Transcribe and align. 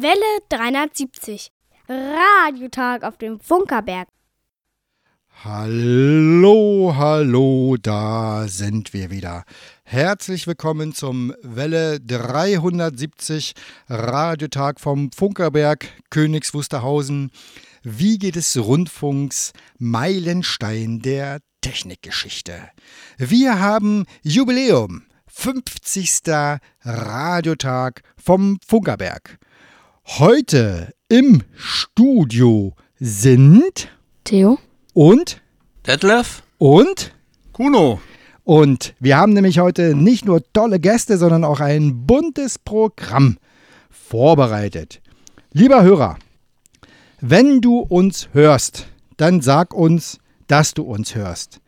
Welle 0.00 0.38
370. 0.48 1.50
Radiotag 1.88 3.02
auf 3.02 3.18
dem 3.18 3.40
Funkerberg. 3.40 4.06
Hallo, 5.42 6.94
hallo, 6.94 7.76
da 7.82 8.46
sind 8.46 8.92
wir 8.92 9.10
wieder. 9.10 9.42
Herzlich 9.82 10.46
willkommen 10.46 10.94
zum 10.94 11.34
Welle 11.42 11.98
370 11.98 13.54
Radiotag 13.88 14.78
vom 14.78 15.10
Funkerberg 15.10 15.88
Königs 16.10 16.54
Wusterhausen. 16.54 17.32
Wie 17.82 18.18
geht 18.18 18.36
es 18.36 18.56
Rundfunks 18.56 19.52
Meilenstein 19.78 21.00
der 21.00 21.40
Technikgeschichte? 21.60 22.70
Wir 23.16 23.58
haben 23.58 24.04
Jubiläum, 24.22 25.06
50. 25.26 26.20
Radiotag 26.84 28.02
vom 28.16 28.58
Funkerberg. 28.64 29.40
Heute 30.16 30.94
im 31.10 31.42
Studio 31.54 32.74
sind 32.98 33.88
Theo 34.24 34.58
und 34.94 35.42
Detlef? 35.86 36.42
und 36.56 37.12
Kuno. 37.52 38.00
und 38.42 38.94
wir 39.00 39.18
haben 39.18 39.34
nämlich 39.34 39.58
heute 39.58 39.94
nicht 39.94 40.24
nur 40.24 40.42
tolle 40.54 40.80
Gäste, 40.80 41.18
sondern 41.18 41.44
auch 41.44 41.60
ein 41.60 42.06
buntes 42.06 42.58
Programm 42.58 43.36
vorbereitet. 43.90 45.02
Lieber 45.52 45.82
Hörer, 45.82 46.18
wenn 47.20 47.60
du 47.60 47.80
uns 47.80 48.30
hörst, 48.32 48.88
dann 49.18 49.42
sag 49.42 49.74
uns, 49.74 50.18
dass 50.46 50.72
du 50.72 50.84
uns 50.84 51.14
hörst. 51.14 51.60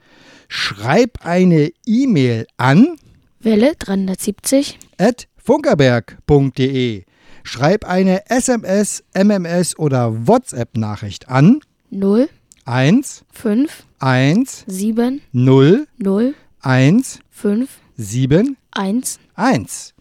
Schreib 0.49 1.27
eine 1.27 1.71
E-Mail 1.87 2.47
an 2.57 2.97
Welle 3.41 3.75
370 3.79 4.79
at 4.99 5.29
funkerberg.de. 5.37 7.05
Schreib 7.53 7.85
eine 7.85 8.31
SMS, 8.31 9.03
MMS 9.13 9.77
oder 9.77 10.29
WhatsApp-Nachricht 10.29 11.29
an. 11.29 11.59
0 11.91 12.29
1 12.65 13.25
5 13.33 13.87
1 13.99 14.65
7 14.69 15.21
0 15.33 15.89
0 15.99 16.35
1 16.61 17.19
5 17.29 17.69
7 17.97 18.57
1 18.71 19.19
1. 19.35 19.95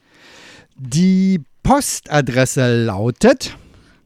Die 0.77 1.41
Postadresse 1.63 2.85
lautet 2.85 3.57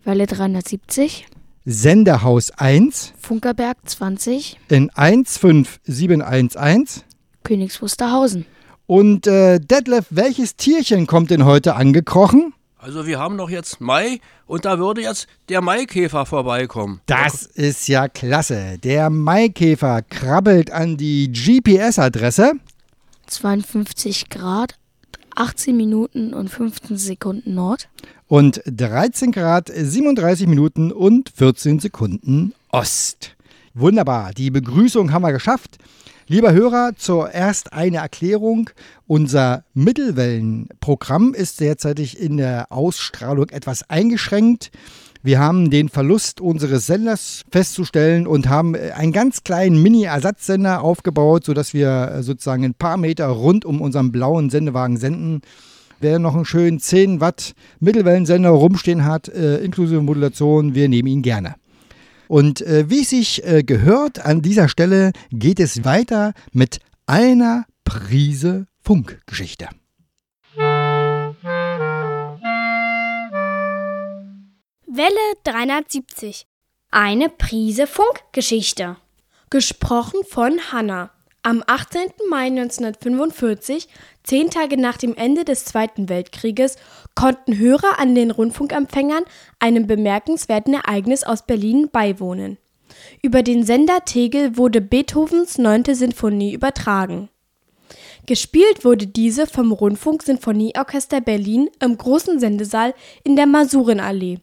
Welle 0.05 0.25
370 0.25 1.27
Senderhaus 1.65 2.49
1 2.51 3.11
Funkerberg 3.19 3.75
20 3.83 4.57
in 4.69 4.89
15711. 4.95 7.03
Königs 7.43 7.81
Wusterhausen. 7.81 8.45
Und 8.85 9.27
äh, 9.27 9.59
Detlef, 9.59 10.05
welches 10.11 10.55
Tierchen 10.55 11.07
kommt 11.07 11.29
denn 11.29 11.43
heute 11.43 11.75
angekrochen? 11.75 12.53
Also 12.83 13.07
wir 13.07 13.17
haben 13.17 13.37
doch 13.37 13.49
jetzt 13.49 13.79
Mai 13.79 14.19
und 14.45 14.65
da 14.65 14.77
würde 14.77 14.99
jetzt 14.99 15.27
der 15.47 15.61
Maikäfer 15.61 16.25
vorbeikommen. 16.25 16.99
Das 17.05 17.43
ist 17.45 17.87
ja 17.87 18.09
klasse. 18.09 18.77
Der 18.83 19.09
Maikäfer 19.09 20.01
krabbelt 20.01 20.69
an 20.69 20.97
die 20.97 21.31
GPS-Adresse 21.31 22.55
52 23.27 24.27
Grad 24.27 24.75
18 25.33 25.77
Minuten 25.77 26.33
und 26.33 26.49
15 26.49 26.97
Sekunden 26.97 27.55
Nord. 27.55 27.87
und 28.27 28.61
13 28.65 29.31
Grad 29.31 29.71
37 29.73 30.47
Minuten 30.47 30.91
und 30.91 31.29
14 31.29 31.79
Sekunden 31.79 32.53
Ost. 32.69 33.37
Wunderbar, 33.75 34.33
die 34.33 34.51
Begrüßung 34.51 35.11
haben 35.11 35.23
wir 35.23 35.31
geschafft. 35.31 35.77
Lieber 36.27 36.53
Hörer, 36.53 36.91
zuerst 36.95 37.73
eine 37.73 37.97
Erklärung. 37.97 38.69
Unser 39.07 39.63
Mittelwellenprogramm 39.73 41.33
ist 41.33 41.59
derzeitig 41.59 42.19
in 42.19 42.37
der 42.37 42.71
Ausstrahlung 42.71 43.49
etwas 43.49 43.89
eingeschränkt. 43.89 44.69
Wir 45.23 45.39
haben 45.39 45.71
den 45.71 45.89
Verlust 45.89 46.39
unseres 46.39 46.85
Senders 46.85 47.41
festzustellen 47.51 48.27
und 48.27 48.47
haben 48.47 48.75
einen 48.75 49.11
ganz 49.11 49.43
kleinen 49.43 49.81
Mini-Ersatzsender 49.81 50.83
aufgebaut, 50.83 51.45
sodass 51.45 51.73
wir 51.73 52.19
sozusagen 52.21 52.63
ein 52.63 52.75
paar 52.75 52.97
Meter 52.97 53.25
rund 53.25 53.65
um 53.65 53.81
unseren 53.81 54.11
blauen 54.11 54.51
Sendewagen 54.51 54.97
senden. 54.97 55.41
Wer 55.99 56.19
noch 56.19 56.35
einen 56.35 56.45
schönen 56.45 56.79
10 56.79 57.21
Watt 57.21 57.55
Mittelwellensender 57.79 58.49
rumstehen 58.49 59.03
hat, 59.03 59.29
äh, 59.29 59.63
inklusive 59.63 60.01
Modulation, 60.01 60.75
wir 60.75 60.89
nehmen 60.89 61.07
ihn 61.07 61.21
gerne. 61.23 61.55
Und 62.33 62.61
äh, 62.61 62.89
wie 62.89 63.03
sich 63.03 63.45
äh, 63.45 63.61
gehört, 63.61 64.25
an 64.25 64.41
dieser 64.41 64.67
Stelle 64.67 65.11
geht 65.29 65.59
es 65.59 65.85
weiter 65.85 66.33
mit 66.51 66.79
einer 67.05 67.67
Prise 67.83 68.65
Funkgeschichte. 68.81 69.69
Welle 74.87 75.25
370. 75.43 76.47
Eine 76.89 77.29
Prise 77.29 77.85
Funkgeschichte. 77.85 78.97
Gesprochen 79.51 80.21
von 80.27 80.59
Hanna. 80.71 81.11
Am 81.43 81.63
18. 81.67 82.01
Mai 82.31 82.47
1945, 82.47 83.87
zehn 84.23 84.49
Tage 84.49 84.77
nach 84.77 84.97
dem 84.97 85.15
Ende 85.15 85.45
des 85.45 85.65
Zweiten 85.65 86.09
Weltkrieges, 86.09 86.77
konnten 87.15 87.57
Hörer 87.57 87.99
an 87.99 88.15
den 88.15 88.31
Rundfunkempfängern 88.31 89.23
einem 89.59 89.87
bemerkenswerten 89.87 90.73
Ereignis 90.73 91.23
aus 91.23 91.45
Berlin 91.45 91.89
beiwohnen. 91.91 92.57
Über 93.21 93.43
den 93.43 93.63
Sender 93.63 94.05
Tegel 94.05 94.57
wurde 94.57 94.81
Beethovens 94.81 95.57
neunte 95.57 95.95
Sinfonie 95.95 96.53
übertragen. 96.53 97.29
Gespielt 98.25 98.85
wurde 98.85 99.07
diese 99.07 99.47
vom 99.47 99.73
Rundfunk-Sinfonieorchester 99.73 101.19
Berlin 101.19 101.69
im 101.81 101.97
großen 101.97 102.39
Sendesaal 102.39 102.93
in 103.23 103.35
der 103.35 103.47
Masurenallee. 103.47 104.39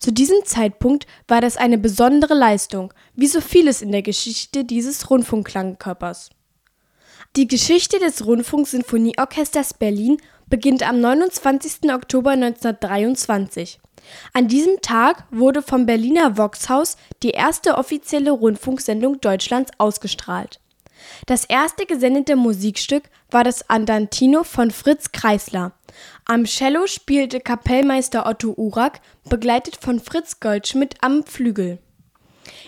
Zu 0.00 0.12
diesem 0.12 0.38
Zeitpunkt 0.44 1.06
war 1.28 1.40
das 1.40 1.56
eine 1.56 1.78
besondere 1.78 2.34
Leistung, 2.34 2.92
wie 3.14 3.26
so 3.26 3.40
vieles 3.40 3.82
in 3.82 3.92
der 3.92 4.02
Geschichte 4.02 4.64
dieses 4.64 5.10
Rundfunkklangkörpers. 5.10 6.30
Die 7.36 7.46
Geschichte 7.46 8.00
des 8.00 8.26
Rundfunk-Sinfonieorchesters 8.26 9.74
Berlin 9.74 10.16
beginnt 10.48 10.82
am 10.82 11.00
29. 11.00 11.88
Oktober 11.92 12.30
1923. 12.30 13.78
An 14.32 14.48
diesem 14.48 14.80
Tag 14.82 15.26
wurde 15.30 15.62
vom 15.62 15.86
Berliner 15.86 16.36
Voxhaus 16.36 16.96
die 17.22 17.30
erste 17.30 17.76
offizielle 17.76 18.32
Rundfunksendung 18.32 19.20
Deutschlands 19.20 19.70
ausgestrahlt. 19.78 20.58
Das 21.26 21.44
erste 21.44 21.86
gesendete 21.86 22.34
Musikstück 22.34 23.04
war 23.30 23.44
das 23.44 23.70
Andantino 23.70 24.42
von 24.42 24.72
Fritz 24.72 25.12
Kreisler. 25.12 25.70
Am 26.24 26.46
Cello 26.46 26.88
spielte 26.88 27.38
Kapellmeister 27.38 28.26
Otto 28.26 28.54
Urak, 28.56 29.00
begleitet 29.28 29.76
von 29.76 30.00
Fritz 30.00 30.40
Goldschmidt 30.40 30.96
am 31.00 31.22
Flügel. 31.22 31.78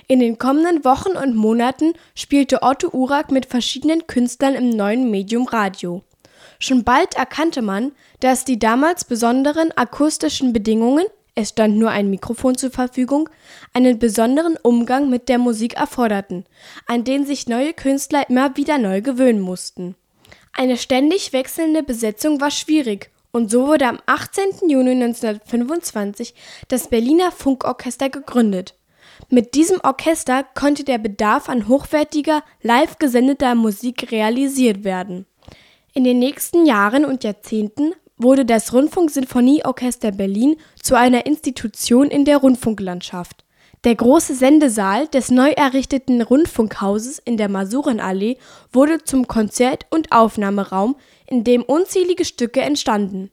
In 0.09 0.21
den 0.21 0.39
kommenden 0.39 0.85
Wochen 0.85 1.17
und 1.17 1.37
Monaten 1.37 1.95
spielte 2.15 2.63
Otto 2.63 2.89
Urak 2.93 3.31
mit 3.31 3.47
verschiedenen 3.47 4.07
Künstlern 4.07 4.55
im 4.55 4.71
neuen 4.71 5.11
Medium 5.11 5.47
Radio. 5.47 6.03
Schon 6.59 6.85
bald 6.85 7.15
erkannte 7.15 7.63
man, 7.63 7.93
dass 8.21 8.45
die 8.45 8.59
damals 8.59 9.05
besonderen 9.05 9.73
akustischen 9.73 10.53
Bedingungen 10.53 11.07
es 11.35 11.51
stand 11.51 11.79
nur 11.79 11.91
ein 11.91 12.11
Mikrofon 12.11 12.59
zur 12.59 12.71
Verfügung, 12.71 13.31
einen 13.73 13.99
besonderen 13.99 14.59
Umgang 14.63 15.09
mit 15.09 15.31
der 15.31 15.39
Musik 15.39 15.75
erforderten, 15.75 16.45
an 16.87 17.05
den 17.05 17.25
sich 17.25 17.47
neue 17.47 17.73
Künstler 17.73 18.29
immer 18.29 18.55
wieder 18.57 18.77
neu 18.77 19.01
gewöhnen 19.01 19.41
mussten. 19.41 19.95
Eine 20.53 20.77
ständig 20.77 21.33
wechselnde 21.33 21.83
Besetzung 21.83 22.43
war 22.43 22.51
schwierig 22.51 23.11
und 23.31 23.51
so 23.51 23.67
wurde 23.67 23.87
am 23.87 23.99
18. 24.05 24.69
Juni 24.69 24.91
1925 24.91 26.35
das 26.69 26.89
Berliner 26.89 27.33
Funkorchester 27.33 28.11
gegründet. 28.11 28.75
Mit 29.29 29.55
diesem 29.55 29.81
Orchester 29.83 30.45
konnte 30.55 30.85
der 30.85 30.99
Bedarf 30.99 31.49
an 31.49 31.69
hochwertiger, 31.69 32.43
live 32.63 32.99
gesendeter 32.99 33.55
Musik 33.55 34.11
realisiert 34.11 34.85
werden. 34.85 35.27
In 35.95 36.05
den 36.05 36.19
nächsten 36.19 36.67
Jahren 36.67 37.05
und 37.05 37.25
Jahrzehnten 37.25 37.93
wurde 38.17 38.45
das 38.45 38.73
Rundfunksinfonieorchester 38.73 40.13
Berlin 40.13 40.57
zu 40.83 40.97
einer 40.97 41.27
Institution 41.27 42.09
in 42.09 42.25
der 42.25 42.39
Rundfunklandschaft. 42.39 43.45
Der 43.85 43.97
große 43.97 44.35
Sendesaal 44.35 45.09
des 45.09 45.31
neu 45.31 45.51
errichteten 45.51 46.23
Rundfunkhauses 46.23 47.19
in 47.19 47.37
der 47.37 47.49
Masurenallee 47.49 48.39
wurde 48.73 49.03
zum 49.03 49.27
Konzert- 49.27 49.87
und 49.91 50.13
Aufnahmeraum, 50.13 50.95
in 51.27 51.43
dem 51.43 51.63
unzählige 51.63 52.25
Stücke 52.25 52.61
entstanden. 52.61 53.33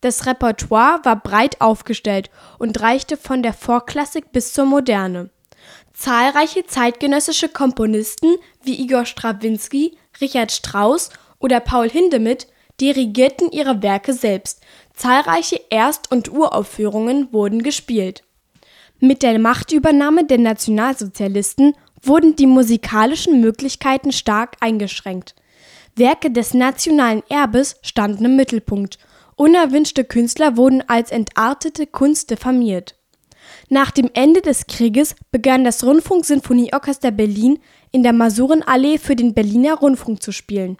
Das 0.00 0.26
Repertoire 0.26 1.00
war 1.04 1.16
breit 1.16 1.60
aufgestellt 1.60 2.30
und 2.58 2.80
reichte 2.80 3.16
von 3.16 3.42
der 3.42 3.52
Vorklassik 3.52 4.32
bis 4.32 4.52
zur 4.52 4.64
Moderne. 4.64 5.30
Zahlreiche 5.92 6.66
zeitgenössische 6.66 7.50
Komponisten 7.50 8.36
wie 8.62 8.80
Igor 8.80 9.04
Strawinski, 9.04 9.98
Richard 10.20 10.52
Strauss 10.52 11.10
oder 11.38 11.60
Paul 11.60 11.90
Hindemith 11.90 12.46
dirigierten 12.80 13.50
ihre 13.50 13.82
Werke 13.82 14.14
selbst. 14.14 14.62
Zahlreiche 14.94 15.60
Erst- 15.68 16.10
und 16.10 16.30
Uraufführungen 16.30 17.30
wurden 17.32 17.62
gespielt. 17.62 18.24
Mit 18.98 19.22
der 19.22 19.38
Machtübernahme 19.38 20.24
der 20.24 20.38
Nationalsozialisten 20.38 21.74
wurden 22.02 22.36
die 22.36 22.46
musikalischen 22.46 23.40
Möglichkeiten 23.40 24.12
stark 24.12 24.56
eingeschränkt. 24.60 25.34
Werke 25.96 26.30
des 26.30 26.54
nationalen 26.54 27.22
Erbes 27.28 27.76
standen 27.82 28.24
im 28.24 28.36
Mittelpunkt 28.36 28.98
Unerwünschte 29.40 30.04
Künstler 30.04 30.58
wurden 30.58 30.86
als 30.86 31.10
entartete 31.10 31.86
Kunst 31.86 32.30
diffamiert. 32.30 32.94
Nach 33.70 33.90
dem 33.90 34.10
Ende 34.12 34.42
des 34.42 34.66
Krieges 34.66 35.14
begann 35.30 35.64
das 35.64 35.82
Rundfunksinfonieorchester 35.82 37.10
Berlin 37.10 37.58
in 37.90 38.02
der 38.02 38.12
Masurenallee 38.12 38.98
für 38.98 39.16
den 39.16 39.32
Berliner 39.32 39.76
Rundfunk 39.76 40.22
zu 40.22 40.30
spielen. 40.30 40.76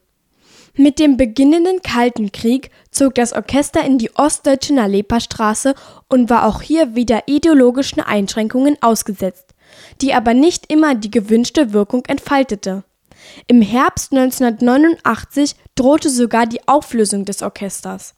Mit 0.75 0.99
dem 0.99 1.17
beginnenden 1.17 1.81
Kalten 1.81 2.33
Krieg 2.33 2.71
zog 2.91 3.15
das 3.15 3.33
Orchester 3.33 3.83
in 3.83 3.97
die 3.97 4.15
ostdeutsche 4.15 4.75
Nalepa-Straße 4.75 5.75
und 6.11 6.29
war 6.29 6.45
auch 6.45 6.61
hier 6.61 6.95
wieder 6.95 7.23
ideologischen 7.29 8.03
Einschränkungen 8.03 8.77
ausgesetzt, 8.83 9.55
die 10.03 10.13
aber 10.13 10.35
nicht 10.35 10.71
immer 10.71 10.95
die 10.95 11.11
gewünschte 11.11 11.73
Wirkung 11.73 12.05
entfaltete. 12.05 12.85
Im 13.47 13.63
Herbst 13.63 14.13
1989 14.13 15.55
drohte 15.77 16.11
sogar 16.11 16.45
die 16.45 16.69
Auflösung 16.69 17.25
des 17.25 17.41
Orchesters. 17.41 18.17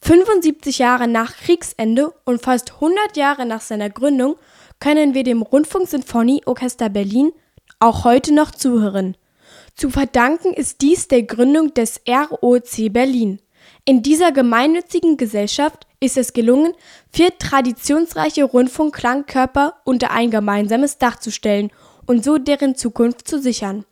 75 0.00 0.78
Jahre 0.78 1.08
nach 1.08 1.36
Kriegsende 1.36 2.14
und 2.24 2.42
fast 2.42 2.74
100 2.74 3.16
Jahre 3.16 3.46
nach 3.46 3.60
seiner 3.60 3.90
Gründung 3.90 4.36
können 4.80 5.14
wir 5.14 5.24
dem 5.24 5.42
Rundfunksinfonieorchester 5.42 6.88
Berlin 6.88 7.32
auch 7.80 8.04
heute 8.04 8.32
noch 8.32 8.50
zuhören. 8.50 9.16
Zu 9.74 9.90
verdanken 9.90 10.52
ist 10.52 10.80
dies 10.80 11.08
der 11.08 11.22
Gründung 11.22 11.74
des 11.74 12.00
ROC 12.08 12.92
Berlin. 12.92 13.40
In 13.84 14.02
dieser 14.02 14.32
gemeinnützigen 14.32 15.16
Gesellschaft 15.16 15.86
ist 16.00 16.16
es 16.16 16.32
gelungen, 16.32 16.72
vier 17.10 17.36
traditionsreiche 17.38 18.44
Rundfunkklangkörper 18.44 19.74
unter 19.84 20.10
ein 20.10 20.30
gemeinsames 20.30 20.98
Dach 20.98 21.18
zu 21.18 21.30
stellen 21.30 21.70
und 22.06 22.24
so 22.24 22.38
deren 22.38 22.74
Zukunft 22.74 23.28
zu 23.28 23.40
sichern. 23.40 23.84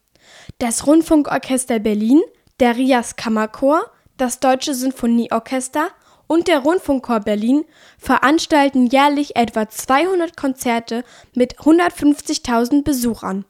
Das 0.59 0.87
Rundfunkorchester 0.87 1.79
Berlin, 1.79 2.23
der 2.61 2.77
Rias 2.77 3.17
Kammerchor, 3.17 3.91
das 4.17 4.41
Deutsche 4.41 4.75
Sinfonieorchester 4.75 5.89
und 6.27 6.49
der 6.49 6.61
Rundfunkchor 6.61 7.21
Berlin 7.21 7.65
veranstalten 7.99 8.87
jährlich 8.87 9.37
etwa 9.37 9.69
200 9.69 10.37
Konzerte 10.37 11.05
mit 11.35 11.59
150.000 11.59 12.83
Besuchern. 12.83 13.45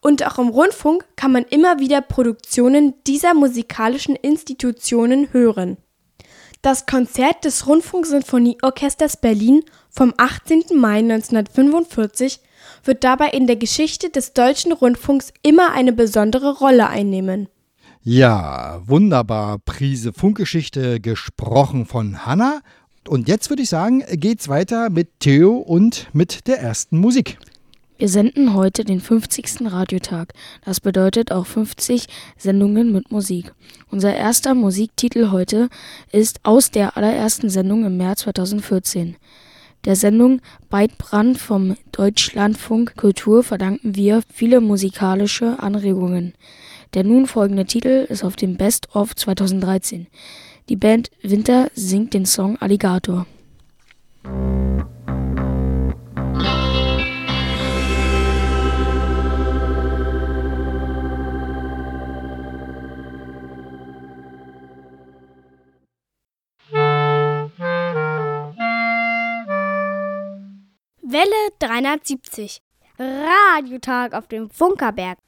Und 0.00 0.26
auch 0.26 0.38
im 0.38 0.48
Rundfunk 0.48 1.04
kann 1.16 1.32
man 1.32 1.44
immer 1.44 1.78
wieder 1.78 2.00
Produktionen 2.00 2.94
dieser 3.06 3.34
musikalischen 3.34 4.16
Institutionen 4.16 5.32
hören. 5.32 5.76
Das 6.62 6.84
Konzert 6.84 7.44
des 7.44 7.66
Rundfunksinfonieorchesters 7.66 9.16
Berlin 9.16 9.62
vom 9.88 10.12
18. 10.16 10.64
Mai 10.74 10.98
1945 10.98 12.40
wird 12.84 13.02
dabei 13.04 13.28
in 13.28 13.46
der 13.46 13.56
Geschichte 13.56 14.10
des 14.10 14.34
deutschen 14.34 14.72
Rundfunks 14.72 15.32
immer 15.42 15.72
eine 15.72 15.92
besondere 15.92 16.58
Rolle 16.58 16.88
einnehmen. 16.88 17.48
Ja, 18.02 18.80
wunderbar. 18.86 19.58
Prise 19.58 20.14
Funkgeschichte 20.14 21.00
gesprochen 21.00 21.84
von 21.84 22.24
Hanna. 22.24 22.60
Und 23.06 23.28
jetzt 23.28 23.50
würde 23.50 23.62
ich 23.62 23.68
sagen, 23.68 24.02
geht's 24.12 24.48
weiter 24.48 24.88
mit 24.88 25.20
Theo 25.20 25.56
und 25.56 26.08
mit 26.14 26.46
der 26.46 26.60
ersten 26.60 26.96
Musik. 26.96 27.36
Wir 27.98 28.08
senden 28.08 28.54
heute 28.54 28.84
den 28.84 29.02
50. 29.02 29.70
Radiotag. 29.70 30.32
Das 30.64 30.80
bedeutet 30.80 31.30
auch 31.30 31.44
50 31.44 32.06
Sendungen 32.38 32.90
mit 32.90 33.12
Musik. 33.12 33.52
Unser 33.90 34.14
erster 34.14 34.54
Musiktitel 34.54 35.30
heute 35.30 35.68
ist 36.10 36.40
aus 36.42 36.70
der 36.70 36.96
allerersten 36.96 37.50
Sendung 37.50 37.84
im 37.84 37.98
März 37.98 38.20
2014. 38.20 39.16
Der 39.84 39.96
Sendung 39.96 40.40
Beitbrand 40.70 41.36
vom 41.36 41.76
Deutschlandfunk 41.92 42.96
Kultur 42.96 43.44
verdanken 43.44 43.94
wir 43.94 44.22
viele 44.32 44.62
musikalische 44.62 45.58
Anregungen. 45.62 46.32
Der 46.94 47.04
nun 47.04 47.26
folgende 47.26 47.66
Titel 47.66 48.06
ist 48.08 48.24
auf 48.24 48.34
dem 48.34 48.56
Best 48.56 48.96
of 48.96 49.14
2013. 49.14 50.08
Die 50.68 50.76
Band 50.76 51.10
Winter 51.22 51.70
singt 51.74 52.14
den 52.14 52.26
Song 52.26 52.56
Alligator. 52.58 53.26
Welle 71.02 71.50
370. 71.60 72.60
Radiotag 72.98 74.14
auf 74.14 74.26
dem 74.26 74.50
Funkerberg. 74.50 75.18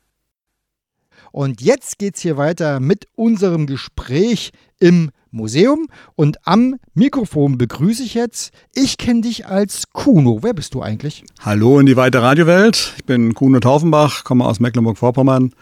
Und 1.30 1.60
jetzt 1.60 1.98
geht's 1.98 2.20
hier 2.20 2.36
weiter 2.36 2.80
mit 2.80 3.06
unserem 3.14 3.66
Gespräch 3.66 4.52
im 4.80 5.10
Museum. 5.30 5.86
Und 6.14 6.36
am 6.46 6.76
Mikrofon 6.94 7.58
begrüße 7.58 8.02
ich 8.02 8.14
jetzt, 8.14 8.52
ich 8.74 8.98
kenne 8.98 9.22
dich 9.22 9.46
als 9.46 9.84
Kuno. 9.92 10.40
Wer 10.42 10.54
bist 10.54 10.74
du 10.74 10.82
eigentlich? 10.82 11.24
Hallo 11.40 11.78
in 11.78 11.86
die 11.86 11.96
weite 11.96 12.22
Radiowelt. 12.22 12.94
Ich 12.98 13.04
bin 13.04 13.34
Kuno 13.34 13.60
Taufenbach, 13.60 14.24
komme 14.24 14.44
aus 14.44 14.60
Mecklenburg-Vorpommern 14.60 15.52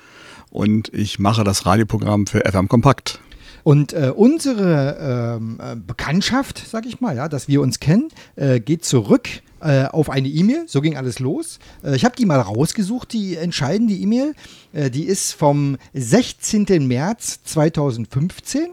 und 0.50 0.92
ich 0.92 1.18
mache 1.18 1.44
das 1.44 1.66
Radioprogramm 1.66 2.26
für 2.26 2.40
FM 2.40 2.68
Kompakt. 2.68 3.20
Und 3.62 3.92
äh, 3.92 4.12
unsere 4.14 5.36
ähm, 5.38 5.58
äh, 5.62 5.76
Bekanntschaft, 5.76 6.66
sag 6.66 6.86
ich 6.86 7.00
mal, 7.00 7.14
ja, 7.14 7.28
dass 7.28 7.46
wir 7.46 7.60
uns 7.60 7.78
kennen, 7.78 8.08
äh, 8.36 8.58
geht 8.58 8.84
zurück 8.84 9.28
äh, 9.60 9.84
auf 9.84 10.10
eine 10.10 10.28
E-Mail. 10.28 10.64
So 10.66 10.80
ging 10.80 10.96
alles 10.96 11.18
los. 11.18 11.58
Äh, 11.82 11.96
ich 11.96 12.04
habe 12.04 12.16
die 12.16 12.26
mal 12.26 12.40
rausgesucht, 12.40 13.12
die 13.12 13.36
entscheidende 13.36 13.94
E-Mail. 13.94 14.34
Äh, 14.72 14.90
die 14.90 15.04
ist 15.04 15.32
vom 15.32 15.76
16. 15.94 16.66
März 16.86 17.40
2015. 17.44 18.70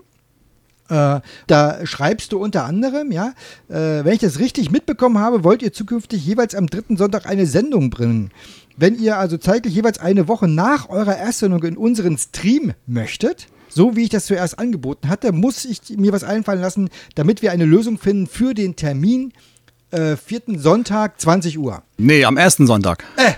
Äh, 0.90 1.20
da 1.48 1.86
schreibst 1.86 2.32
du 2.32 2.40
unter 2.40 2.64
anderem, 2.64 3.12
ja, 3.12 3.34
äh, 3.70 4.06
wenn 4.06 4.14
ich 4.14 4.20
das 4.20 4.40
richtig 4.40 4.72
mitbekommen 4.72 5.18
habe, 5.18 5.44
wollt 5.44 5.62
ihr 5.62 5.74
zukünftig 5.74 6.26
jeweils 6.26 6.56
am 6.56 6.68
dritten 6.68 6.96
Sonntag 6.96 7.26
eine 7.26 7.46
Sendung 7.46 7.90
bringen. 7.90 8.32
Wenn 8.78 8.98
ihr 8.98 9.18
also 9.18 9.38
zeitlich 9.38 9.74
jeweils 9.74 10.00
eine 10.00 10.28
Woche 10.28 10.48
nach 10.48 10.90
eurer 10.90 11.18
Erstsendung 11.18 11.64
in 11.64 11.78
unseren 11.78 12.18
Stream 12.18 12.74
möchtet, 12.86 13.48
so 13.68 13.96
wie 13.96 14.04
ich 14.04 14.10
das 14.10 14.28
zuerst 14.28 14.60
angeboten 14.60 15.10
hatte, 15.10 15.32
muss 15.34 15.66
ich 15.66 15.98
mir 15.98 16.14
was 16.14 16.24
einfallen 16.24 16.62
lassen, 16.62 16.90
damit 17.16 17.42
wir 17.42 17.52
eine 17.52 17.66
Lösung 17.66 17.98
finden 17.98 18.28
für 18.28 18.54
den 18.54 18.76
Termin 18.76 19.34
äh, 19.92 20.16
vierten 20.18 20.60
Sonntag, 20.60 21.20
20 21.20 21.58
Uhr. 21.60 21.82
Nee, 21.98 22.26
am 22.26 22.38
ersten 22.38 22.68
Sonntag. 22.68 23.04
Äh, 23.18 23.32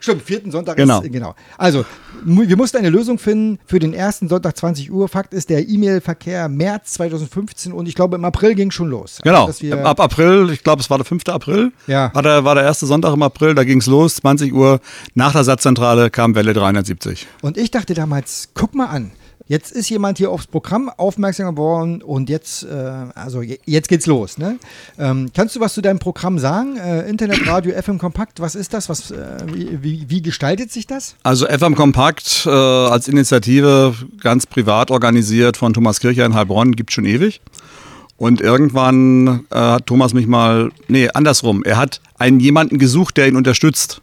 stimmt, 0.00 0.22
vierten 0.22 0.50
Sonntag 0.50 0.76
Genau. 0.76 1.00
ist, 1.00 1.12
genau. 1.12 1.34
Also, 1.56 1.84
mu- 2.24 2.42
wir 2.46 2.56
mussten 2.56 2.78
eine 2.78 2.90
Lösung 2.90 3.18
finden 3.18 3.58
für 3.66 3.78
den 3.78 3.94
ersten 3.94 4.28
Sonntag, 4.28 4.56
20 4.56 4.90
Uhr. 4.92 5.08
Fakt 5.08 5.34
ist, 5.34 5.50
der 5.50 5.68
E-Mail-Verkehr 5.68 6.48
März 6.48 6.94
2015 6.94 7.72
und 7.72 7.86
ich 7.88 7.94
glaube, 7.94 8.16
im 8.16 8.24
April 8.24 8.54
ging 8.54 8.70
schon 8.70 8.88
los. 8.88 9.20
Also, 9.24 9.52
Genau. 9.62 9.78
wir, 9.82 9.86
Ab 9.86 10.00
April, 10.00 10.50
ich 10.52 10.62
glaube, 10.64 10.80
es 10.82 10.90
war 10.90 10.98
der 10.98 11.04
5. 11.04 11.28
April. 11.28 11.72
Ja. 11.86 12.12
War 12.14 12.22
der, 12.22 12.44
war 12.44 12.54
der 12.54 12.64
erste 12.64 12.86
Sonntag 12.86 13.12
im 13.12 13.22
April, 13.22 13.54
da 13.54 13.64
ging 13.64 13.78
es 13.78 13.86
los, 13.86 14.16
20 14.16 14.52
Uhr. 14.52 14.80
Nach 15.14 15.32
der 15.32 15.44
Satzzentrale 15.44 16.10
kam 16.10 16.34
Welle 16.34 16.52
370. 16.54 17.26
und 17.42 17.56
ich 17.56 17.70
dachte 17.70 17.94
damals, 17.94 18.48
guck 18.54 18.74
mal 18.74 18.86
an. 18.86 19.12
Jetzt 19.48 19.72
ist 19.72 19.88
jemand 19.88 20.18
hier 20.18 20.30
aufs 20.30 20.46
Programm 20.46 20.90
aufmerksam 20.94 21.54
geworden 21.54 22.02
und 22.02 22.28
jetzt, 22.28 22.64
äh, 22.64 22.68
also 23.14 23.40
je- 23.40 23.58
jetzt 23.64 23.88
geht's 23.88 24.06
los. 24.06 24.36
Ne? 24.36 24.58
Ähm, 24.98 25.30
kannst 25.34 25.56
du 25.56 25.60
was 25.60 25.72
zu 25.72 25.80
deinem 25.80 25.98
Programm 25.98 26.38
sagen? 26.38 26.76
Äh, 26.76 27.08
Internetradio 27.08 27.72
FM 27.80 27.96
Kompakt, 27.98 28.40
was 28.40 28.54
ist 28.54 28.74
das? 28.74 28.90
Was, 28.90 29.10
äh, 29.10 29.38
wie, 29.50 29.82
wie, 29.82 30.04
wie 30.08 30.20
gestaltet 30.20 30.70
sich 30.70 30.86
das? 30.86 31.14
Also 31.22 31.46
FM 31.46 31.74
Kompakt 31.76 32.44
äh, 32.46 32.50
als 32.50 33.08
Initiative 33.08 33.94
ganz 34.20 34.44
privat 34.44 34.90
organisiert 34.90 35.56
von 35.56 35.72
Thomas 35.72 36.00
Kircher 36.00 36.26
in 36.26 36.34
Heilbronn 36.34 36.76
gibt 36.76 36.92
schon 36.92 37.06
ewig. 37.06 37.40
Und 38.18 38.40
irgendwann 38.42 39.46
äh, 39.50 39.56
hat 39.58 39.86
Thomas 39.86 40.12
mich 40.12 40.26
mal, 40.26 40.70
nee, 40.88 41.08
andersrum, 41.14 41.62
er 41.64 41.76
hat 41.78 42.00
einen 42.18 42.38
jemanden 42.40 42.78
gesucht, 42.78 43.16
der 43.16 43.28
ihn 43.28 43.36
unterstützt. 43.36 44.02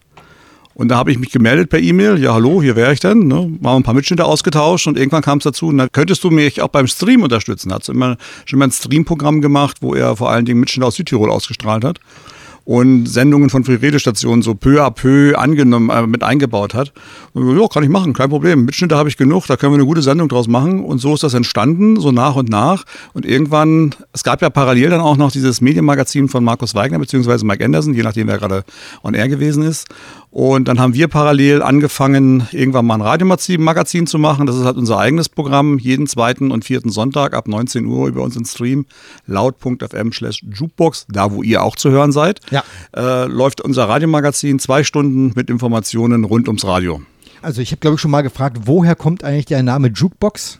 Und 0.75 0.89
da 0.89 0.97
habe 0.97 1.09
ich 1.09 1.17
mich 1.17 1.31
gemeldet 1.31 1.69
per 1.69 1.79
E-Mail, 1.79 2.21
ja 2.21 2.33
hallo, 2.33 2.61
hier 2.61 2.75
wäre 2.75 2.91
ich 2.91 2.99
denn, 2.99 3.27
ne? 3.27 3.49
haben 3.63 3.77
ein 3.77 3.83
paar 3.83 3.93
Mitschnitte 3.93 4.25
ausgetauscht 4.25 4.87
und 4.87 4.97
irgendwann 4.97 5.21
kam 5.21 5.37
es 5.37 5.45
dazu, 5.45 5.71
na, 5.71 5.87
könntest 5.87 6.21
du 6.25 6.29
mich 6.31 6.61
auch 6.61 6.67
beim 6.67 6.85
Stream 6.85 7.23
unterstützen? 7.23 7.73
Hat 7.73 7.87
immer 7.87 8.17
schon 8.43 8.59
mal 8.59 8.65
ein 8.65 8.71
Stream-Programm 8.71 9.39
gemacht, 9.39 9.77
wo 9.79 9.95
er 9.95 10.17
vor 10.17 10.29
allen 10.29 10.43
Dingen 10.43 10.59
Mitschnitte 10.59 10.85
aus 10.85 10.95
Südtirol 10.95 11.31
ausgestrahlt 11.31 11.85
hat 11.85 12.01
und 12.65 13.05
Sendungen 13.05 13.51
von 13.51 13.63
Friedrichstationen 13.63 14.41
so 14.41 14.55
peu 14.55 14.83
à 14.83 14.89
peu 14.89 15.37
angenommen, 15.37 15.91
äh, 15.91 16.07
mit 16.07 16.23
eingebaut 16.23 16.73
hat. 16.73 16.91
Und, 17.33 17.57
ja, 17.57 17.67
kann 17.67 17.83
ich 17.83 17.89
machen, 17.89 18.13
kein 18.13 18.29
Problem. 18.29 18.65
Mitschnitte 18.65 18.97
habe 18.97 19.07
ich 19.07 19.17
genug, 19.17 19.45
da 19.45 19.55
können 19.55 19.73
wir 19.73 19.77
eine 19.77 19.85
gute 19.85 20.01
Sendung 20.01 20.27
draus 20.27 20.47
machen. 20.47 20.83
Und 20.83 20.97
so 20.97 21.13
ist 21.13 21.23
das 21.23 21.35
entstanden, 21.35 21.99
so 21.99 22.11
nach 22.11 22.35
und 22.35 22.49
nach. 22.49 22.83
Und 23.13 23.25
irgendwann, 23.25 23.93
es 24.13 24.23
gab 24.23 24.41
ja 24.41 24.49
parallel 24.49 24.89
dann 24.89 25.01
auch 25.01 25.15
noch 25.15 25.31
dieses 25.31 25.61
Medienmagazin 25.61 26.27
von 26.27 26.43
Markus 26.43 26.73
Weigner 26.73 26.97
beziehungsweise 26.97 27.45
Mike 27.45 27.63
Anderson, 27.63 27.93
je 27.93 28.01
nachdem, 28.01 28.27
wer 28.27 28.39
gerade 28.39 28.63
on 29.03 29.13
air 29.13 29.29
gewesen 29.29 29.63
ist. 29.63 29.87
Und 30.35 30.67
dann 30.67 30.79
haben 30.81 30.93
wir 30.93 31.07
parallel 31.07 31.61
angefangen, 31.61 32.45
irgendwann 32.51 32.85
mal 32.85 32.95
ein 32.95 33.01
Radiomagazin 33.01 33.63
Magazin 33.63 34.05
zu 34.05 34.19
machen. 34.19 34.45
Das 34.45 34.57
ist 34.57 34.65
halt 34.65 34.75
unser 34.75 34.97
eigenes 34.97 35.29
Programm, 35.29 35.77
jeden 35.79 36.07
zweiten 36.07 36.51
und 36.51 36.65
vierten 36.65 36.89
Sonntag 36.89 37.33
ab 37.33 37.47
19 37.47 37.85
Uhr 37.85 38.09
über 38.09 38.21
unseren 38.21 38.43
Stream 38.43 38.85
laut.fm 39.27 40.11
slash 40.11 40.41
jukebox, 40.43 41.05
da 41.07 41.31
wo 41.31 41.41
ihr 41.41 41.63
auch 41.63 41.77
zu 41.77 41.89
hören 41.89 42.11
seid, 42.11 42.41
Ja. 42.51 42.65
äh, 42.97 43.27
läuft 43.27 43.61
unser 43.61 43.87
Radiomagazin 43.87 44.59
zwei 44.59 44.83
Stunden 44.83 45.31
mit 45.37 45.49
Informationen 45.49 46.25
rund 46.25 46.49
ums 46.49 46.65
Radio. 46.65 47.01
Also 47.41 47.61
ich 47.61 47.71
habe, 47.71 47.79
glaube 47.79 47.95
ich, 47.95 48.01
schon 48.01 48.11
mal 48.11 48.21
gefragt, 48.21 48.57
woher 48.65 48.95
kommt 48.95 49.23
eigentlich 49.23 49.45
der 49.45 49.63
Name 49.63 49.87
Jukebox? 49.87 50.59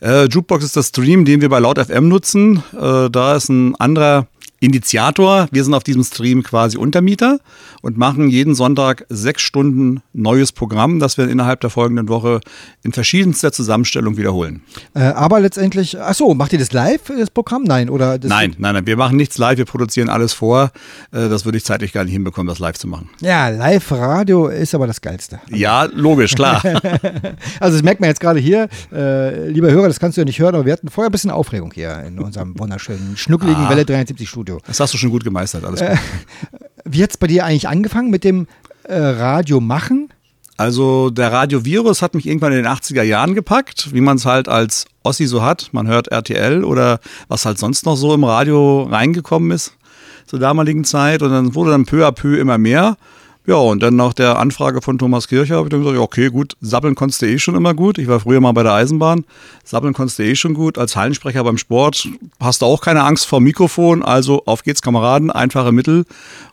Äh, 0.00 0.28
Jukebox 0.28 0.64
ist 0.64 0.76
das 0.78 0.88
Stream, 0.88 1.26
den 1.26 1.42
wir 1.42 1.50
bei 1.50 1.58
Laut 1.58 1.78
FM 1.78 2.08
nutzen. 2.08 2.62
Äh, 2.72 3.10
da 3.10 3.36
ist 3.36 3.50
ein 3.50 3.74
anderer 3.76 4.28
Initiator. 4.60 5.48
Wir 5.50 5.64
sind 5.64 5.72
auf 5.72 5.82
diesem 5.82 6.04
Stream 6.04 6.42
quasi 6.42 6.76
Untermieter 6.76 7.40
und 7.80 7.96
machen 7.96 8.28
jeden 8.28 8.54
Sonntag 8.54 9.06
sechs 9.08 9.40
Stunden 9.40 10.02
neues 10.12 10.52
Programm, 10.52 11.00
das 11.00 11.16
wir 11.16 11.28
innerhalb 11.28 11.60
der 11.62 11.70
folgenden 11.70 12.08
Woche 12.10 12.40
in 12.82 12.92
verschiedenster 12.92 13.52
Zusammenstellung 13.52 14.18
wiederholen. 14.18 14.62
Äh, 14.94 15.00
aber 15.00 15.40
letztendlich, 15.40 15.98
ach 15.98 16.14
so, 16.14 16.34
macht 16.34 16.52
ihr 16.52 16.58
das 16.58 16.72
live, 16.72 17.00
das 17.18 17.30
Programm? 17.30 17.64
Nein, 17.64 17.88
oder? 17.88 18.18
nein, 18.22 18.54
nein, 18.58 18.74
nein, 18.74 18.86
wir 18.86 18.98
machen 18.98 19.16
nichts 19.16 19.38
live, 19.38 19.56
wir 19.56 19.64
produzieren 19.64 20.10
alles 20.10 20.34
vor. 20.34 20.72
Äh, 21.10 21.30
das 21.30 21.46
würde 21.46 21.56
ich 21.56 21.64
zeitlich 21.64 21.94
gar 21.94 22.04
nicht 22.04 22.12
hinbekommen, 22.12 22.46
das 22.46 22.58
live 22.58 22.76
zu 22.76 22.86
machen. 22.86 23.08
Ja, 23.20 23.48
Live-Radio 23.48 24.48
ist 24.48 24.74
aber 24.74 24.86
das 24.86 25.00
Geilste. 25.00 25.40
Ja, 25.48 25.84
logisch, 25.84 26.34
klar. 26.34 26.62
also 27.60 27.76
das 27.76 27.82
merkt 27.82 28.00
man 28.00 28.10
jetzt 28.10 28.20
gerade 28.20 28.38
hier. 28.38 28.68
Äh, 28.92 29.48
lieber 29.48 29.70
Hörer, 29.70 29.88
das 29.88 29.98
kannst 29.98 30.18
du 30.18 30.20
ja 30.20 30.26
nicht 30.26 30.38
hören, 30.38 30.54
aber 30.54 30.66
wir 30.66 30.74
hatten 30.74 30.88
vorher 30.88 31.08
ein 31.08 31.12
bisschen 31.12 31.30
Aufregung 31.30 31.72
hier 31.72 32.02
in 32.06 32.18
unserem 32.18 32.58
wunderschönen, 32.58 33.16
schnuckeligen 33.16 33.64
ah. 33.64 33.70
Welle 33.70 33.86
73 33.86 34.28
Studio. 34.28 34.49
Studio. 34.50 34.60
Das 34.66 34.80
hast 34.80 34.94
du 34.94 34.98
schon 34.98 35.10
gut 35.10 35.24
gemeistert, 35.24 35.64
alles 35.64 35.80
äh, 35.80 35.90
gut. 35.90 36.60
wie 36.84 37.02
hat 37.02 37.10
es 37.10 37.16
bei 37.16 37.26
dir 37.26 37.44
eigentlich 37.44 37.68
angefangen 37.68 38.10
mit 38.10 38.24
dem 38.24 38.46
äh, 38.84 38.96
Radio 38.96 39.60
machen? 39.60 40.08
Also 40.56 41.08
der 41.08 41.32
Radiovirus 41.32 42.02
hat 42.02 42.14
mich 42.14 42.26
irgendwann 42.26 42.52
in 42.52 42.58
den 42.58 42.66
80er 42.66 43.02
Jahren 43.02 43.34
gepackt, 43.34 43.94
wie 43.94 44.02
man 44.02 44.18
es 44.18 44.26
halt 44.26 44.46
als 44.46 44.84
Ossi 45.02 45.26
so 45.26 45.42
hat. 45.42 45.70
Man 45.72 45.86
hört 45.86 46.08
RTL 46.08 46.64
oder 46.64 47.00
was 47.28 47.46
halt 47.46 47.58
sonst 47.58 47.86
noch 47.86 47.96
so 47.96 48.12
im 48.12 48.24
Radio 48.24 48.82
reingekommen 48.82 49.52
ist 49.52 49.72
zur 50.26 50.38
damaligen 50.38 50.84
Zeit. 50.84 51.22
Und 51.22 51.30
dann 51.30 51.54
wurde 51.54 51.70
dann 51.70 51.86
peu 51.86 52.06
à 52.06 52.12
peu 52.12 52.38
immer 52.38 52.58
mehr. 52.58 52.96
Ja, 53.46 53.56
und 53.56 53.82
dann 53.82 53.96
nach 53.96 54.12
der 54.12 54.38
Anfrage 54.38 54.82
von 54.82 54.98
Thomas 54.98 55.26
Kircher 55.26 55.56
habe 55.56 55.66
ich 55.66 55.70
dann 55.70 55.80
gesagt, 55.80 55.98
okay, 55.98 56.28
gut, 56.28 56.56
sabbeln 56.60 56.94
konntest 56.94 57.22
du 57.22 57.26
eh 57.26 57.38
schon 57.38 57.54
immer 57.54 57.72
gut. 57.72 57.96
Ich 57.96 58.06
war 58.06 58.20
früher 58.20 58.40
mal 58.40 58.52
bei 58.52 58.62
der 58.62 58.74
Eisenbahn. 58.74 59.24
Sabbeln 59.64 59.94
konntest 59.94 60.18
du 60.18 60.24
eh 60.24 60.34
schon 60.34 60.52
gut. 60.52 60.76
Als 60.76 60.94
Hallensprecher 60.94 61.42
beim 61.42 61.56
Sport 61.56 62.06
hast 62.38 62.60
du 62.60 62.66
auch 62.66 62.82
keine 62.82 63.02
Angst 63.02 63.26
vor 63.26 63.40
Mikrofon. 63.40 64.02
Also 64.02 64.44
auf 64.44 64.62
geht's, 64.62 64.82
Kameraden, 64.82 65.30
einfache 65.30 65.72
Mittel. 65.72 66.04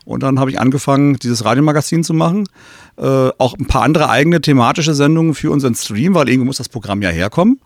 Und 0.06 0.22
dann 0.22 0.40
habe 0.40 0.50
ich 0.50 0.58
angefangen, 0.58 1.16
dieses 1.16 1.44
Radiomagazin 1.44 2.04
zu 2.04 2.14
machen. 2.14 2.48
Äh, 2.96 3.28
auch 3.36 3.56
ein 3.58 3.66
paar 3.66 3.82
andere 3.82 4.08
eigene 4.08 4.40
thematische 4.40 4.94
Sendungen 4.94 5.34
für 5.34 5.50
unseren 5.50 5.74
Stream, 5.74 6.14
weil 6.14 6.28
irgendwo 6.28 6.46
muss 6.46 6.56
das 6.56 6.70
Programm 6.70 7.02
ja 7.02 7.10
herkommen. 7.10 7.60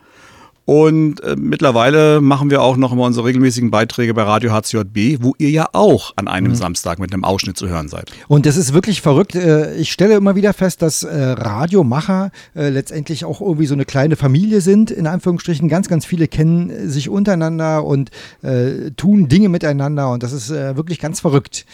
Und 0.64 1.20
äh, 1.24 1.34
mittlerweile 1.36 2.20
machen 2.20 2.50
wir 2.50 2.62
auch 2.62 2.76
noch 2.76 2.92
immer 2.92 3.04
unsere 3.04 3.26
regelmäßigen 3.26 3.70
Beiträge 3.72 4.14
bei 4.14 4.22
Radio 4.22 4.52
HCJB, 4.52 5.20
wo 5.20 5.34
ihr 5.38 5.50
ja 5.50 5.68
auch 5.72 6.12
an 6.16 6.28
einem 6.28 6.52
mhm. 6.52 6.56
Samstag 6.56 7.00
mit 7.00 7.12
einem 7.12 7.24
Ausschnitt 7.24 7.56
zu 7.56 7.68
hören 7.68 7.88
seid. 7.88 8.12
Und 8.28 8.46
das 8.46 8.56
ist 8.56 8.72
wirklich 8.72 9.00
verrückt. 9.00 9.34
Äh, 9.34 9.74
ich 9.74 9.90
stelle 9.90 10.14
immer 10.14 10.36
wieder 10.36 10.52
fest, 10.52 10.80
dass 10.82 11.02
äh, 11.02 11.14
Radiomacher 11.14 12.30
äh, 12.54 12.68
letztendlich 12.68 13.24
auch 13.24 13.40
irgendwie 13.40 13.66
so 13.66 13.74
eine 13.74 13.84
kleine 13.84 14.14
Familie 14.14 14.60
sind, 14.60 14.92
in 14.92 15.08
Anführungsstrichen. 15.08 15.68
Ganz, 15.68 15.88
ganz 15.88 16.04
viele 16.06 16.28
kennen 16.28 16.88
sich 16.88 17.08
untereinander 17.08 17.84
und 17.84 18.10
tun 18.96 19.28
Dinge 19.28 19.48
miteinander 19.48 20.10
und 20.10 20.22
das 20.22 20.32
ist 20.32 20.50
wirklich 20.50 20.98
ganz 20.98 21.20
verrückt. 21.20 21.66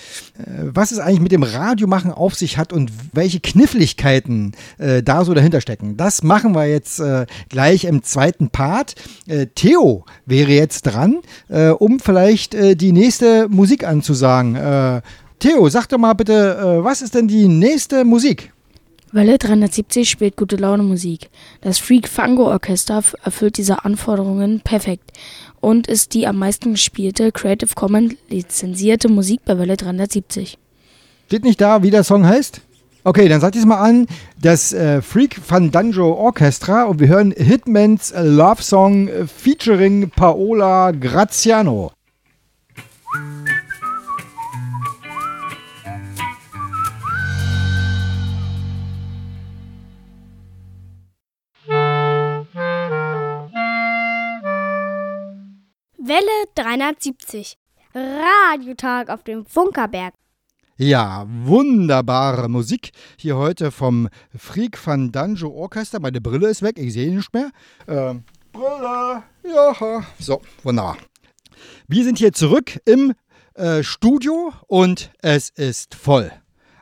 was 0.62 0.92
es 0.92 0.98
eigentlich 0.98 1.20
mit 1.20 1.32
dem 1.32 1.42
Radiomachen 1.42 2.12
auf 2.12 2.34
sich 2.34 2.58
hat 2.58 2.72
und 2.72 2.92
welche 3.12 3.40
Kniffligkeiten 3.40 4.52
da 4.78 5.24
so 5.24 5.34
dahinter 5.34 5.60
stecken, 5.60 5.96
das 5.96 6.22
machen 6.22 6.54
wir 6.54 6.66
jetzt 6.66 7.02
gleich 7.48 7.84
im 7.84 8.02
zweiten 8.02 8.50
Part. 8.50 8.77
Start. 8.78 8.94
Äh, 9.26 9.46
Theo 9.54 10.04
wäre 10.26 10.52
jetzt 10.52 10.82
dran, 10.82 11.18
äh, 11.48 11.68
um 11.70 12.00
vielleicht 12.00 12.54
äh, 12.54 12.76
die 12.76 12.92
nächste 12.92 13.48
Musik 13.48 13.86
anzusagen. 13.86 14.54
Theo, 15.38 15.68
sag 15.68 15.86
doch 15.88 15.98
mal 15.98 16.14
bitte, 16.14 16.80
was 16.82 17.00
ist 17.00 17.14
denn 17.14 17.28
die 17.28 17.46
nächste 17.46 18.04
Musik? 18.04 18.52
Welle 19.12 19.38
370 19.38 20.10
spielt 20.10 20.36
gute 20.36 20.56
Laune 20.56 20.82
Musik. 20.82 21.30
Das 21.60 21.78
Freak 21.78 22.08
Fango 22.08 22.50
Orchester 22.50 23.02
erfüllt 23.22 23.56
diese 23.56 23.84
Anforderungen 23.84 24.60
perfekt 24.60 25.12
und 25.60 25.86
ist 25.86 26.14
die 26.14 26.26
am 26.26 26.38
meisten 26.38 26.72
gespielte 26.72 27.30
Creative 27.30 27.72
Commons 27.74 28.14
lizenzierte 28.28 29.08
Musik 29.08 29.40
bei 29.44 29.56
Welle 29.58 29.76
370. 29.76 30.58
Steht 31.26 31.44
nicht 31.44 31.60
da, 31.60 31.82
wie 31.84 31.90
der 31.90 32.04
Song 32.04 32.26
heißt? 32.26 32.60
Okay, 33.08 33.26
dann 33.26 33.40
sag 33.40 33.56
ich 33.56 33.64
mal 33.64 33.78
an. 33.78 34.06
Das 34.38 34.74
äh, 34.74 35.00
Freak 35.00 35.36
Fandango 35.36 36.12
Orchestra 36.12 36.84
und 36.84 37.00
wir 37.00 37.08
hören 37.08 37.32
Hitmans 37.34 38.12
Love 38.14 38.62
Song 38.62 39.08
featuring 39.26 40.10
Paola 40.10 40.90
Graziano. 40.90 41.90
Welle 55.96 56.44
370. 56.56 57.56
Radiotag 57.94 59.08
auf 59.08 59.22
dem 59.22 59.46
Funkerberg. 59.46 60.12
Ja, 60.80 61.26
wunderbare 61.28 62.48
Musik 62.48 62.92
hier 63.16 63.36
heute 63.36 63.72
vom 63.72 64.08
Freak 64.38 64.78
van 64.86 65.10
Danjo 65.10 65.50
Orchester. 65.50 65.98
Meine 65.98 66.20
Brille 66.20 66.48
ist 66.48 66.62
weg, 66.62 66.78
ich 66.78 66.92
sehe 66.92 67.12
nicht 67.12 67.34
mehr. 67.34 67.50
Ähm, 67.88 68.22
Brille, 68.52 69.24
ja, 69.42 70.04
so, 70.20 70.40
wunderbar. 70.62 70.96
Wir 71.88 72.04
sind 72.04 72.18
hier 72.18 72.32
zurück 72.32 72.80
im 72.84 73.12
äh, 73.54 73.82
Studio 73.82 74.52
und 74.68 75.10
es 75.20 75.50
ist 75.50 75.96
voll. 75.96 76.30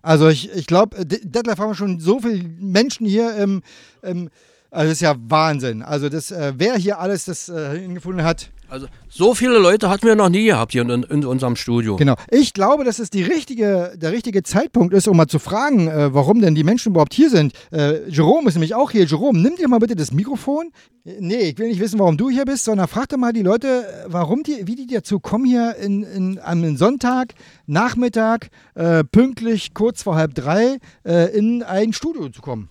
Also 0.03 0.29
ich, 0.29 0.53
ich 0.53 0.67
glaube, 0.67 1.07
Detlef 1.07 1.59
haben 1.59 1.71
wir 1.71 1.75
schon 1.75 1.99
so 1.99 2.21
viele 2.21 2.47
Menschen 2.47 3.07
hier 3.07 3.35
im, 3.37 3.63
im 4.03 4.29
also 4.71 4.89
das 4.91 4.99
ist 4.99 5.01
ja 5.01 5.15
Wahnsinn. 5.19 5.83
Also 5.83 6.11
das, 6.11 6.31
äh, 6.31 6.53
wer 6.59 6.77
hier 6.77 6.99
alles 6.99 7.25
das 7.25 7.49
äh, 7.49 7.79
hingefunden 7.79 8.27
hat, 8.27 8.51
also 8.69 8.87
so 9.09 9.35
viele 9.35 9.59
Leute 9.59 9.89
hatten 9.89 10.07
wir 10.07 10.17
noch 10.17 10.29
nie 10.29 10.47
gehabt 10.47 10.73
hier 10.73 10.83
in, 10.83 11.03
in, 11.05 11.25
unserem 11.25 11.57
Studio. 11.57 11.97
Genau. 11.97 12.15
Ich 12.31 12.53
glaube, 12.53 12.85
dass 12.85 12.99
es 12.99 13.11
die 13.11 13.23
richtige, 13.23 13.93
der 13.97 14.13
richtige 14.13 14.43
Zeitpunkt 14.43 14.93
ist, 14.93 15.09
um 15.09 15.17
mal 15.17 15.27
zu 15.27 15.39
fragen, 15.39 15.89
äh, 15.89 16.13
warum 16.13 16.41
denn 16.41 16.55
die 16.55 16.65
Menschen 16.65 16.93
überhaupt 16.93 17.15
hier 17.15 17.31
sind. 17.31 17.53
Äh, 17.73 18.09
Jerome 18.09 18.49
ist 18.49 18.55
nämlich 18.55 18.75
auch 18.75 18.91
hier. 18.91 19.05
Jerome, 19.05 19.41
nimm 19.41 19.57
dir 19.57 19.69
mal 19.69 19.79
bitte 19.79 19.95
das 19.95 20.13
Mikrofon. 20.13 20.71
Nee, 21.05 21.51
ich 21.51 21.59
will 21.59 21.69
nicht 21.69 21.81
wissen, 21.81 22.01
warum 22.01 22.17
du 22.17 22.29
hier 22.29 22.45
bist, 22.45 22.65
sondern 22.65 22.89
frag 22.89 23.09
doch 23.09 23.17
mal 23.17 23.33
die 23.33 23.43
Leute, 23.43 23.87
warum 24.09 24.43
die, 24.43 24.67
wie 24.67 24.75
die 24.75 24.89
dazu 24.89 25.21
kommen, 25.21 25.45
hier 25.45 25.77
in, 25.77 26.03
in, 26.03 26.41
am 26.43 26.77
Sonntag, 26.77 27.35
Nachmittag, 27.67 28.49
äh, 28.75 29.05
pünktlich 29.05 29.73
kurz 29.73 30.03
vor 30.03 30.17
halb 30.17 30.35
drei 30.35 30.79
äh, 31.05 31.37
in 31.37 31.63
ein 31.63 31.93
Studio 31.93 32.29
zu 32.31 32.43
kommen. 32.43 32.69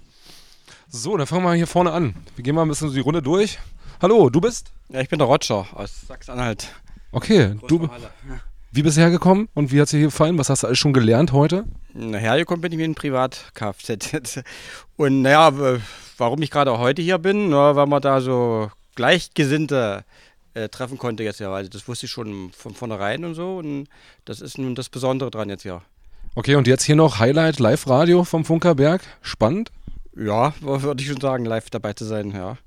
So, 0.89 1.15
dann 1.15 1.27
fangen 1.27 1.43
wir 1.43 1.53
hier 1.53 1.67
vorne 1.67 1.91
an. 1.91 2.13
Wir 2.35 2.43
gehen 2.43 2.55
mal 2.55 2.63
ein 2.63 2.67
bisschen 2.67 2.89
so 2.89 2.95
die 2.95 3.01
Runde 3.01 3.21
durch. 3.21 3.57
Hallo, 4.01 4.29
du 4.29 4.41
bist? 4.41 4.73
Ja, 4.89 4.99
ich 4.99 5.07
bin 5.07 5.19
der 5.19 5.27
Roger 5.27 5.65
aus 5.73 6.01
Sachsen-Anhalt. 6.07 6.67
Okay, 7.13 7.55
du. 7.69 7.89
Wie 8.73 8.83
bist 8.83 8.97
du 8.97 9.01
hergekommen 9.01 9.47
und 9.53 9.71
wie 9.71 9.79
hat 9.79 9.85
es 9.85 9.91
dir 9.91 10.01
gefallen? 10.01 10.37
Was 10.37 10.49
hast 10.49 10.63
du 10.63 10.67
alles 10.67 10.79
schon 10.79 10.91
gelernt 10.91 11.31
heute? 11.31 11.63
Na, 11.93 12.17
hergekommen 12.17 12.59
bin 12.59 12.73
ich 12.73 12.77
mit 12.77 12.83
einem 12.83 12.95
Privat-Kfz. 12.95 14.43
Und 14.97 15.21
naja, 15.21 15.53
warum 16.17 16.41
ich 16.41 16.51
gerade 16.51 16.77
heute 16.77 17.01
hier 17.01 17.19
bin, 17.19 17.49
na, 17.49 17.77
weil 17.77 17.85
man 17.85 18.01
da 18.01 18.19
so 18.19 18.69
Gleichgesinnte 18.95 20.03
äh, 20.55 20.67
treffen 20.67 20.97
konnte 20.97 21.23
jetzt 21.23 21.39
ja. 21.39 21.53
Also 21.53 21.69
das 21.69 21.87
wusste 21.87 22.07
ich 22.07 22.11
schon 22.11 22.51
von 22.51 22.73
vornherein 22.73 23.23
und 23.23 23.33
so. 23.33 23.59
Und 23.59 23.87
das 24.25 24.41
ist 24.41 24.57
nun 24.57 24.75
das 24.75 24.89
Besondere 24.89 25.31
dran 25.31 25.49
jetzt 25.49 25.63
ja. 25.63 25.81
Okay, 26.35 26.55
und 26.55 26.67
jetzt 26.67 26.83
hier 26.83 26.97
noch 26.97 27.19
Highlight 27.19 27.59
Live-Radio 27.59 28.25
vom 28.25 28.43
Funkerberg. 28.43 29.01
Spannend? 29.21 29.71
Ja, 30.17 30.53
würde 30.59 31.01
ich 31.01 31.07
schon 31.07 31.21
sagen, 31.21 31.45
live 31.45 31.69
dabei 31.69 31.93
zu 31.93 32.03
sein, 32.03 32.31
ja. 32.31 32.57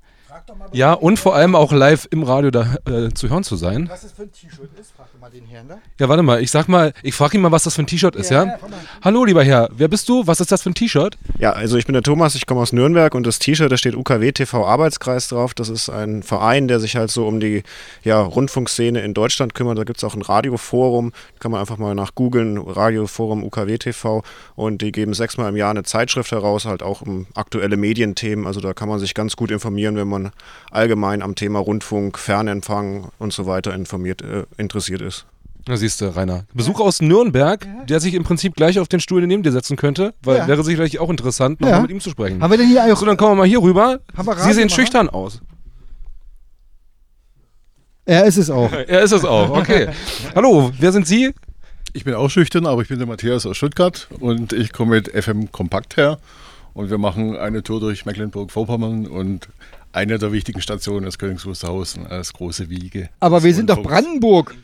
Ja, 0.71 0.93
und 0.93 1.17
vor 1.17 1.35
allem 1.35 1.55
auch 1.55 1.71
live 1.71 2.07
im 2.11 2.23
Radio 2.23 2.51
da, 2.51 2.75
äh, 2.85 3.09
zu 3.13 3.29
hören 3.29 3.43
zu 3.43 3.55
sein. 3.55 3.89
Was 3.89 4.01
das 4.01 4.11
für 4.11 4.23
ein 4.23 4.31
T-Shirt 4.31 4.69
ist, 4.79 4.91
frag 4.95 5.07
mal 5.19 5.29
den 5.29 5.45
Herrn 5.45 5.67
da. 5.67 5.79
Ja, 5.99 6.09
warte 6.09 6.23
mal, 6.23 6.41
ich 6.41 6.51
sag 6.51 6.67
mal, 6.67 6.93
ich 7.03 7.15
frage 7.15 7.37
ihn 7.37 7.41
mal, 7.41 7.51
was 7.51 7.63
das 7.63 7.75
für 7.75 7.81
ein 7.81 7.87
T-Shirt 7.87 8.15
ist, 8.15 8.29
ja? 8.29 8.45
ja? 8.45 8.51
ja 8.51 8.59
Hallo, 9.03 9.25
lieber 9.25 9.43
Herr, 9.43 9.69
wer 9.71 9.87
bist 9.87 10.07
du? 10.07 10.27
Was 10.27 10.39
ist 10.39 10.51
das 10.51 10.63
für 10.63 10.69
ein 10.69 10.75
T-Shirt? 10.75 11.17
Ja, 11.39 11.51
also 11.51 11.77
ich 11.77 11.85
bin 11.85 11.93
der 11.93 12.03
Thomas, 12.03 12.35
ich 12.35 12.45
komme 12.45 12.61
aus 12.61 12.73
Nürnberg 12.73 13.15
und 13.15 13.25
das 13.25 13.39
T-Shirt, 13.39 13.71
da 13.71 13.77
steht 13.77 13.95
UKW 13.95 14.31
TV 14.31 14.65
Arbeitskreis 14.65 15.27
drauf. 15.27 15.53
Das 15.53 15.69
ist 15.69 15.89
ein 15.89 16.23
Verein, 16.23 16.67
der 16.67 16.79
sich 16.79 16.95
halt 16.95 17.11
so 17.11 17.27
um 17.27 17.39
die 17.39 17.63
ja, 18.03 18.21
Rundfunkszene 18.21 19.01
in 19.01 19.13
Deutschland 19.13 19.55
kümmert. 19.55 19.77
Da 19.77 19.83
gibt 19.83 19.97
es 19.97 20.03
auch 20.03 20.15
ein 20.15 20.21
Radioforum, 20.21 21.11
kann 21.39 21.51
man 21.51 21.59
einfach 21.59 21.77
mal 21.77 21.95
nach 21.95 22.15
googeln, 22.15 22.57
Radioforum 22.57 23.43
UKW 23.43 23.77
TV 23.77 24.23
und 24.55 24.81
die 24.81 24.91
geben 24.91 25.13
sechsmal 25.13 25.49
im 25.49 25.57
Jahr 25.57 25.71
eine 25.71 25.83
Zeitschrift 25.83 26.31
heraus, 26.31 26.65
halt 26.65 26.83
auch 26.83 27.01
um 27.01 27.27
aktuelle 27.35 27.77
Medienthemen. 27.77 28.45
Also 28.45 28.61
da 28.61 28.73
kann 28.73 28.89
man 28.89 28.99
sich 28.99 29.13
ganz 29.13 29.35
gut 29.35 29.51
informieren, 29.51 29.95
wenn 29.95 30.07
man 30.07 30.18
allgemein 30.71 31.21
am 31.21 31.35
Thema 31.35 31.59
Rundfunk, 31.59 32.17
Fernempfang 32.17 33.09
und 33.19 33.33
so 33.33 33.45
weiter 33.45 33.73
informiert, 33.73 34.21
äh, 34.21 34.45
interessiert 34.57 35.01
ist. 35.01 35.25
Na 35.67 35.77
siehst 35.77 36.01
du, 36.01 36.15
Rainer. 36.15 36.45
Besuch 36.53 36.79
aus 36.79 37.01
Nürnberg, 37.01 37.67
der 37.87 37.99
sich 37.99 38.13
im 38.13 38.23
Prinzip 38.23 38.55
gleich 38.55 38.79
auf 38.79 38.87
den 38.87 38.99
Stuhl 38.99 39.25
neben 39.27 39.43
dir 39.43 39.51
setzen 39.51 39.77
könnte, 39.77 40.13
weil 40.23 40.37
ja. 40.37 40.47
wäre 40.47 40.63
sicherlich 40.63 40.99
auch 40.99 41.09
interessant, 41.09 41.61
nochmal 41.61 41.77
ja. 41.77 41.81
mit 41.81 41.91
ihm 41.91 41.99
zu 41.99 42.09
sprechen. 42.09 42.41
Haben 42.41 42.51
wir 42.51 42.57
denn 42.57 42.67
hier 42.67 42.83
auch 42.83 42.97
So, 42.97 43.05
dann 43.05 43.17
kommen 43.17 43.33
wir 43.33 43.43
mal 43.43 43.47
hier 43.47 43.61
rüber. 43.61 43.99
Sie 44.37 44.53
sehen 44.53 44.69
schüchtern 44.69 45.09
aus. 45.09 45.41
Er 48.05 48.25
ist 48.25 48.37
es 48.37 48.49
auch. 48.49 48.71
er 48.87 49.01
ist 49.01 49.11
es 49.11 49.23
auch, 49.23 49.51
okay. 49.51 49.89
Hallo, 50.35 50.71
wer 50.79 50.91
sind 50.91 51.05
Sie? 51.05 51.35
Ich 51.93 52.03
bin 52.03 52.15
auch 52.15 52.29
schüchtern, 52.29 52.65
aber 52.65 52.81
ich 52.81 52.87
bin 52.87 52.97
der 52.97 53.07
Matthias 53.07 53.45
aus 53.45 53.57
Stuttgart 53.57 54.07
und 54.19 54.53
ich 54.53 54.73
komme 54.73 54.95
mit 54.95 55.09
FM 55.09 55.51
Kompakt 55.51 55.97
her 55.97 56.17
Und 56.73 56.89
wir 56.89 56.97
machen 56.97 57.35
eine 57.35 57.61
Tour 57.61 57.79
durch 57.79 58.05
Mecklenburg-Vorpommern 58.05 59.05
und 59.05 59.49
eine 59.91 60.17
der 60.19 60.31
wichtigen 60.31 60.61
Stationen 60.61 61.07
ist 61.07 61.17
Königs 61.19 61.45
Wusterhausen 61.45 62.05
als 62.07 62.33
große 62.33 62.69
Wiege. 62.69 63.09
Aber 63.19 63.43
wir 63.43 63.53
sind 63.53 63.69
doch 63.69 63.81
Brandenburg. 63.81 64.55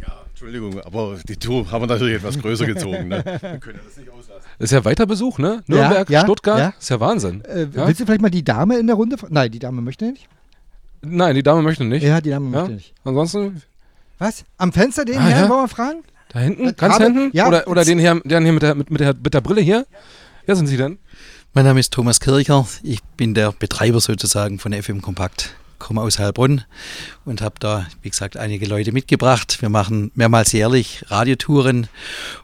Ja, 0.00 0.12
Entschuldigung, 0.28 0.80
aber 0.80 1.18
die 1.28 1.36
Tour 1.36 1.70
haben 1.70 1.82
wir 1.82 1.86
natürlich 1.86 2.16
etwas 2.16 2.38
größer 2.38 2.66
gezogen. 2.66 3.08
Ne? 3.08 3.22
Wir 3.40 3.58
können 3.58 3.78
ja 3.78 3.84
das 3.84 3.96
nicht 3.96 4.10
auslassen. 4.10 4.42
Ist 4.58 4.72
ja 4.72 4.84
weiter 4.84 5.06
Besuch, 5.06 5.38
ne? 5.38 5.62
Nürnberg, 5.66 6.08
ja, 6.10 6.22
Stuttgart, 6.22 6.58
ja. 6.58 6.72
ist 6.78 6.88
ja 6.90 7.00
Wahnsinn. 7.00 7.42
Äh, 7.44 7.66
ja? 7.74 7.86
Willst 7.86 8.00
du 8.00 8.04
vielleicht 8.06 8.20
mal 8.22 8.30
die 8.30 8.44
Dame 8.44 8.78
in 8.78 8.86
der 8.86 8.96
Runde? 8.96 9.16
Nein, 9.28 9.50
die 9.50 9.58
Dame 9.58 9.80
möchte 9.82 10.04
nicht. 10.06 10.28
Nein, 11.02 11.34
die 11.34 11.42
Dame 11.42 11.62
möchte 11.62 11.84
nicht. 11.84 12.02
Ja, 12.02 12.20
die 12.20 12.30
Dame 12.30 12.48
möchte 12.48 12.72
nicht. 12.72 12.94
Ansonsten, 13.04 13.62
Was? 14.18 14.44
Am 14.58 14.72
Fenster 14.72 15.04
den 15.06 15.16
Ah, 15.18 15.26
Herrn 15.28 15.44
ja. 15.44 15.48
wollen 15.48 15.62
wir 15.64 15.68
fragen? 15.68 16.02
da 16.32 16.38
hinten, 16.40 16.68
Äh, 16.68 16.72
ganz 16.74 16.98
hinten? 16.98 17.30
ja, 17.32 17.48
oder 17.48 17.66
oder 17.66 17.84
den 17.84 17.98
hier, 17.98 18.20
den 18.24 18.44
hier 18.44 18.52
mit 18.52 18.62
der, 18.62 18.74
mit, 18.74 18.90
mit, 18.90 19.00
der, 19.00 19.14
mit 19.14 19.34
der 19.34 19.40
Brille 19.40 19.60
hier? 19.62 19.86
Wer 20.46 20.56
sind 20.56 20.66
Sie 20.68 20.76
denn? 20.76 20.98
Mein 21.52 21.64
Name 21.64 21.80
ist 21.80 21.92
Thomas 21.92 22.20
Kircher. 22.20 22.64
Ich 22.84 23.02
bin 23.16 23.34
der 23.34 23.50
Betreiber 23.50 23.98
sozusagen 24.00 24.60
von 24.60 24.72
FM 24.72 25.02
Kompakt. 25.02 25.56
Komme 25.80 26.00
aus 26.00 26.20
Heilbronn 26.20 26.62
und 27.24 27.42
habe 27.42 27.56
da, 27.58 27.88
wie 28.02 28.10
gesagt, 28.10 28.36
einige 28.36 28.66
Leute 28.66 28.92
mitgebracht. 28.92 29.60
Wir 29.60 29.68
machen 29.68 30.12
mehrmals 30.14 30.52
jährlich 30.52 31.04
Radiotouren 31.08 31.88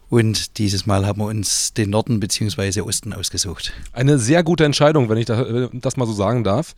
und 0.08 0.58
dieses 0.58 0.86
Mal 0.86 1.06
haben 1.06 1.20
wir 1.20 1.26
uns 1.26 1.72
den 1.74 1.90
Norden 1.90 2.20
bzw. 2.20 2.80
Osten 2.82 3.12
ausgesucht. 3.12 3.72
Eine 3.92 4.18
sehr 4.18 4.42
gute 4.42 4.64
Entscheidung, 4.64 5.08
wenn 5.08 5.18
ich 5.18 5.28
äh, 5.28 5.68
das 5.72 5.96
mal 5.96 6.06
so 6.06 6.12
sagen 6.12 6.44
darf. 6.44 6.74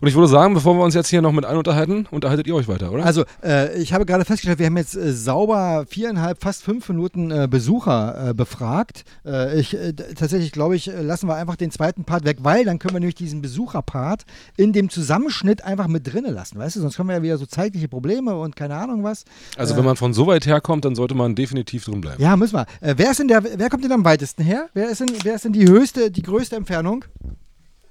Und 0.00 0.08
ich 0.08 0.14
würde 0.14 0.28
sagen, 0.28 0.54
bevor 0.54 0.74
wir 0.74 0.82
uns 0.82 0.94
jetzt 0.94 1.08
hier 1.08 1.22
noch 1.22 1.32
mit 1.32 1.44
allen 1.44 1.58
unterhalten, 1.58 2.06
unterhaltet 2.10 2.46
ihr 2.46 2.54
euch 2.56 2.68
weiter, 2.68 2.90
oder? 2.90 3.04
Also, 3.04 3.24
äh, 3.42 3.80
ich 3.80 3.92
habe 3.92 4.04
gerade 4.04 4.24
festgestellt, 4.24 4.58
wir 4.58 4.66
haben 4.66 4.76
jetzt 4.76 4.96
äh, 4.96 5.12
sauber 5.12 5.84
viereinhalb, 5.88 6.42
fast 6.42 6.62
fünf 6.64 6.88
Minuten 6.88 7.30
äh, 7.30 7.46
Besucher 7.48 8.30
äh, 8.30 8.34
befragt. 8.34 9.04
Äh, 9.24 9.60
ich, 9.60 9.74
äh, 9.74 9.92
tatsächlich 9.92 10.52
glaube 10.52 10.74
ich, 10.74 10.86
lassen 10.86 11.28
wir 11.28 11.36
einfach 11.36 11.56
den 11.56 11.70
zweiten 11.70 12.04
Part 12.04 12.24
weg, 12.24 12.38
weil 12.40 12.64
dann 12.64 12.78
können 12.78 12.94
wir 12.94 13.00
nämlich 13.00 13.14
diesen 13.14 13.42
Besucherpart 13.42 14.24
in 14.56 14.72
dem 14.72 14.90
Zusammenschnitt 14.90 15.64
einfach 15.64 15.86
mit 15.86 16.12
drinne 16.12 16.30
lassen, 16.30 16.58
weißt 16.58 16.76
du? 16.76 16.80
Sonst 16.80 16.98
haben 16.98 17.08
wir 17.08 17.16
ja 17.16 17.22
wieder 17.22 17.38
so 17.38 17.46
zeitliche 17.46 17.88
Probleme 17.88 18.34
und 18.34 18.56
keine 18.56 18.76
Ahnung 18.76 19.04
was. 19.04 19.24
Also 19.56 19.74
äh, 19.74 19.76
wenn 19.76 19.84
man 19.84 19.96
von 19.96 20.14
so 20.14 20.26
weit 20.26 20.46
herkommt, 20.46 20.84
dann 20.84 20.94
sollte 20.94 21.14
man 21.14 21.34
definitiv 21.34 21.84
drin 21.84 22.00
bleiben. 22.00 22.20
Ja, 22.20 22.36
müssen 22.36 22.56
wir. 22.56 22.66
Äh, 22.80 22.94
wer 22.96 23.10
ist 23.10 23.20
denn 23.20 23.28
der, 23.28 23.42
wer 23.44 23.68
kommt 23.70 23.84
denn 23.84 23.92
am 23.92 24.04
weitesten 24.04 24.42
her? 24.42 24.68
Wer 24.74 24.90
ist 24.90 25.00
denn, 25.00 25.10
wer 25.22 25.34
ist 25.34 25.44
denn 25.44 25.52
die 25.52 25.66
höchste, 25.68 26.10
die 26.10 26.22
größte 26.22 26.56
Entfernung? 26.56 27.04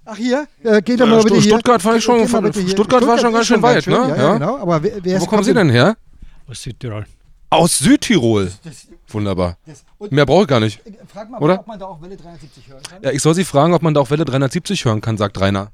Ach 0.05 0.17
hier, 0.17 0.47
äh, 0.63 0.81
geht 0.81 0.99
doch 0.99 1.05
Ja, 1.07 1.15
mal 1.15 1.23
bitte 1.23 1.35
hier. 1.35 1.43
Stuttgart 1.53 1.83
war 1.85 1.95
ich 1.95 2.03
schon- 2.03 2.17
hier. 2.25 2.67
Stuttgart 2.69 3.05
war 3.05 3.17
schon 3.19 3.31
ganz 3.33 3.45
schön 3.47 3.61
weit, 3.61 3.85
ne? 3.87 3.93
Ja, 3.93 4.07
ja, 4.07 4.15
Ja. 4.15 4.33
genau. 4.33 4.57
Aber 4.57 4.81
wer, 4.83 5.03
wer 5.03 5.21
Wo 5.21 5.25
kommen 5.25 5.43
Sie 5.43 5.53
denn 5.53 5.69
her? 5.69 5.95
Aus 6.47 6.61
Südtirol. 6.63 7.05
Aus 7.49 7.77
Südtirol. 7.79 8.51
Wunderbar. 9.09 9.57
Mehr 10.09 10.25
brauche 10.25 10.43
ich 10.43 10.47
gar 10.47 10.59
nicht. 10.59 10.81
Frag 11.07 11.29
mal, 11.29 11.39
Oder? 11.41 11.59
ob 11.59 11.67
man 11.67 11.77
da 11.77 11.85
auch 11.85 12.01
Welle 12.01 12.17
73 12.17 12.67
hören 12.69 12.81
kann. 12.89 13.03
Ja, 13.03 13.11
ich 13.11 13.21
soll 13.21 13.35
Sie 13.35 13.43
fragen, 13.45 13.73
ob 13.73 13.81
man 13.81 13.93
da 13.93 13.99
auch 14.01 14.09
Welle 14.09 14.25
370 14.25 14.85
hören 14.85 15.01
kann, 15.01 15.17
sagt 15.17 15.39
Rainer. 15.39 15.71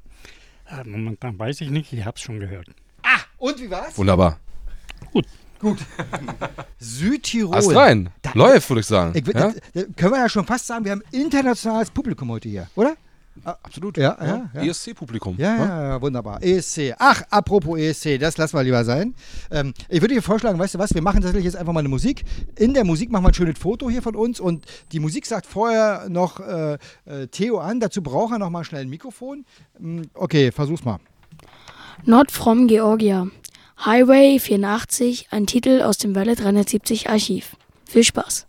Äh, 0.66 0.86
momentan 0.86 1.38
weiß 1.38 1.60
ich 1.62 1.70
nicht, 1.70 1.92
ich 1.92 2.04
habe 2.04 2.16
es 2.16 2.20
schon 2.22 2.40
gehört. 2.40 2.66
Und 3.38 3.60
wie 3.60 3.70
war's? 3.70 3.96
Wunderbar. 3.96 4.38
Gut. 5.12 5.24
Südtirol. 6.78 7.54
Ast 7.56 7.74
rein. 7.74 8.10
Da- 8.22 8.32
Läuft, 8.34 8.68
würde 8.70 8.80
ich 8.80 8.86
sagen. 8.86 9.12
Ich, 9.14 9.26
ja? 9.26 9.32
da, 9.32 9.52
da 9.74 9.82
können 9.96 10.12
wir 10.12 10.18
ja 10.20 10.28
schon 10.28 10.44
fast 10.46 10.66
sagen, 10.66 10.84
wir 10.84 10.92
haben 10.92 11.02
internationales 11.12 11.90
Publikum 11.90 12.30
heute 12.30 12.48
hier, 12.48 12.68
oder? 12.74 12.94
Absolut. 13.44 13.96
Ja, 13.96 14.16
ja, 14.20 14.50
ja. 14.52 14.62
ESC-Publikum. 14.62 15.36
Ja, 15.38 15.56
ja, 15.56 15.88
ja, 15.90 16.02
wunderbar. 16.02 16.42
ESC. 16.42 16.92
Ach, 16.98 17.22
apropos 17.30 17.78
ESC, 17.78 18.18
das 18.18 18.36
lassen 18.36 18.56
wir 18.56 18.64
lieber 18.64 18.84
sein. 18.84 19.14
Ähm, 19.52 19.72
ich 19.88 20.00
würde 20.00 20.14
dir 20.14 20.22
vorschlagen, 20.22 20.58
weißt 20.58 20.74
du 20.74 20.78
was, 20.80 20.92
wir 20.92 21.02
machen 21.02 21.20
tatsächlich 21.20 21.44
jetzt 21.44 21.54
einfach 21.56 21.72
mal 21.72 21.78
eine 21.80 21.88
Musik. 21.88 22.24
In 22.56 22.74
der 22.74 22.82
Musik 22.84 23.12
machen 23.12 23.22
wir 23.22 23.28
ein 23.28 23.34
schönes 23.34 23.56
Foto 23.56 23.88
hier 23.88 24.02
von 24.02 24.16
uns 24.16 24.40
und 24.40 24.64
die 24.90 24.98
Musik 24.98 25.24
sagt 25.24 25.46
vorher 25.46 26.06
noch 26.08 26.40
äh, 26.40 26.78
äh, 27.04 27.28
Theo 27.28 27.58
an. 27.58 27.78
Dazu 27.78 28.02
braucht 28.02 28.32
er 28.32 28.40
noch 28.40 28.50
mal 28.50 28.64
schnell 28.64 28.82
ein 28.82 28.88
Mikrofon. 28.90 29.44
Mm, 29.78 30.02
Okay, 30.14 30.50
versuch's 30.50 30.84
mal. 30.84 30.98
Not 32.04 32.32
from 32.32 32.66
Georgia. 32.66 33.28
Highway 33.84 34.40
84, 34.40 35.28
ein 35.30 35.46
Titel 35.46 35.82
aus 35.82 35.98
dem 35.98 36.16
Welle 36.16 36.34
370 36.34 37.08
Archiv. 37.10 37.56
Viel 37.88 38.02
Spaß. 38.02 38.48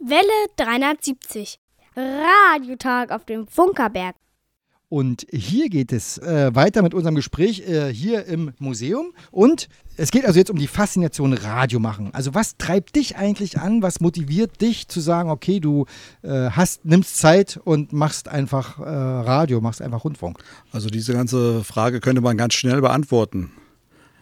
Welle 0.00 0.48
370. 0.56 1.58
Radiotag 1.94 3.10
auf 3.10 3.26
dem 3.26 3.46
Funkerberg. 3.46 4.16
Und 4.94 5.26
hier 5.32 5.70
geht 5.70 5.92
es 5.92 6.18
äh, 6.18 6.54
weiter 6.54 6.80
mit 6.80 6.94
unserem 6.94 7.16
Gespräch 7.16 7.68
äh, 7.68 7.92
hier 7.92 8.26
im 8.26 8.52
Museum. 8.60 9.12
Und 9.32 9.68
es 9.96 10.12
geht 10.12 10.24
also 10.24 10.38
jetzt 10.38 10.50
um 10.50 10.56
die 10.56 10.68
Faszination 10.68 11.32
Radio 11.32 11.80
machen. 11.80 12.10
Also 12.12 12.32
was 12.32 12.58
treibt 12.58 12.94
dich 12.94 13.16
eigentlich 13.16 13.58
an? 13.58 13.82
Was 13.82 13.98
motiviert 13.98 14.60
dich 14.60 14.86
zu 14.86 15.00
sagen, 15.00 15.30
okay, 15.30 15.58
du 15.58 15.86
äh, 16.22 16.48
hast, 16.50 16.84
nimmst 16.84 17.18
Zeit 17.18 17.58
und 17.64 17.92
machst 17.92 18.28
einfach 18.28 18.78
äh, 18.78 18.84
Radio, 18.84 19.60
machst 19.60 19.82
einfach 19.82 20.04
Rundfunk? 20.04 20.38
Also 20.70 20.88
diese 20.88 21.12
ganze 21.12 21.64
Frage 21.64 21.98
könnte 21.98 22.20
man 22.20 22.36
ganz 22.36 22.54
schnell 22.54 22.80
beantworten. 22.80 23.50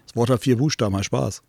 Das 0.07 0.17
Wort 0.17 0.31
hat 0.31 0.41
vier 0.41 0.57
Buchstaben, 0.57 0.97
hat 0.97 1.05
Spaß. 1.05 1.43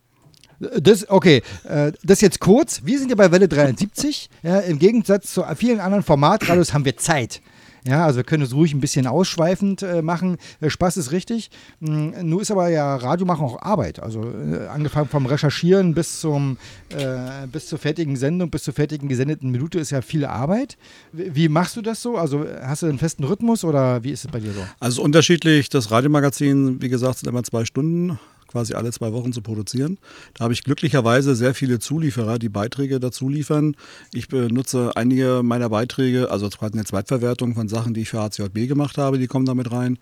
Das, 0.59 1.09
okay, 1.09 1.43
äh, 1.63 1.93
das 2.03 2.19
jetzt 2.19 2.41
kurz. 2.41 2.81
Wir 2.83 2.99
sind 2.99 3.07
ja 3.07 3.15
bei 3.15 3.31
Welle 3.31 3.47
73. 3.47 4.29
Ja, 4.43 4.59
Im 4.59 4.79
Gegensatz 4.79 5.33
zu 5.33 5.45
vielen 5.55 5.79
anderen 5.79 6.03
Formatradios 6.03 6.73
haben 6.73 6.83
wir 6.83 6.97
Zeit. 6.97 7.41
Ja, 7.85 8.05
also 8.05 8.17
wir 8.17 8.23
können 8.23 8.43
es 8.43 8.53
ruhig 8.53 8.73
ein 8.73 8.79
bisschen 8.79 9.07
ausschweifend 9.07 9.81
äh, 9.81 10.01
machen. 10.01 10.37
Äh, 10.61 10.69
Spaß 10.69 10.97
ist 10.97 11.11
richtig. 11.11 11.51
Mm, 11.79 12.11
nur 12.23 12.41
ist 12.41 12.51
aber 12.51 12.69
ja 12.69 12.95
Radio 12.95 13.25
machen 13.25 13.45
auch 13.45 13.61
Arbeit. 13.61 14.01
Also 14.01 14.21
äh, 14.21 14.67
angefangen 14.67 15.09
vom 15.09 15.25
Recherchieren 15.25 15.93
bis 15.93 16.21
zum 16.21 16.57
äh, 16.89 17.45
bis 17.51 17.67
zur 17.67 17.79
fertigen 17.79 18.15
Sendung, 18.15 18.49
bis 18.49 18.63
zur 18.63 18.73
fertigen 18.73 19.09
gesendeten 19.09 19.51
Minute 19.51 19.79
ist 19.79 19.91
ja 19.91 20.01
viel 20.01 20.25
Arbeit. 20.25 20.77
Wie, 21.11 21.35
wie 21.35 21.49
machst 21.49 21.75
du 21.75 21.81
das 21.81 22.01
so? 22.01 22.17
Also 22.17 22.45
hast 22.61 22.83
du 22.83 22.87
einen 22.87 22.99
festen 22.99 23.25
Rhythmus 23.25 23.63
oder 23.65 24.03
wie 24.03 24.11
ist 24.11 24.23
es 24.25 24.31
bei 24.31 24.39
dir 24.39 24.53
so? 24.53 24.61
Also 24.79 25.01
unterschiedlich. 25.01 25.69
Das 25.69 25.91
Radiomagazin, 25.91 26.81
wie 26.81 26.89
gesagt, 26.89 27.19
sind 27.19 27.29
immer 27.29 27.43
zwei 27.43 27.65
Stunden, 27.65 28.17
quasi 28.53 28.75
alle 28.75 28.91
zwei 28.91 29.11
Wochen 29.11 29.33
zu 29.33 29.41
produzieren. 29.41 29.97
Da 30.35 30.45
habe 30.45 30.53
ich 30.53 30.63
glücklicherweise 30.63 31.35
sehr 31.35 31.53
viele 31.55 31.79
Zulieferer, 31.79 32.39
die 32.39 32.49
Beiträge 32.49 32.99
dazu 32.99 33.27
liefern. 33.27 33.75
Ich 34.13 34.27
benutze 34.27 34.95
einige 34.95 35.41
meiner 35.43 35.69
Beiträge, 35.69 36.29
also 36.31 36.47
quasi 36.49 36.73
eine 36.75 36.85
Zweitverwertung 36.85 37.55
von 37.55 37.67
Sachen, 37.67 37.93
die 37.93 38.01
ich 38.01 38.09
für 38.09 38.21
HCJB 38.21 38.67
gemacht 38.67 38.97
habe, 38.97 39.17
die 39.17 39.27
kommen 39.27 39.47
damit 39.47 39.71
rein. 39.71 39.97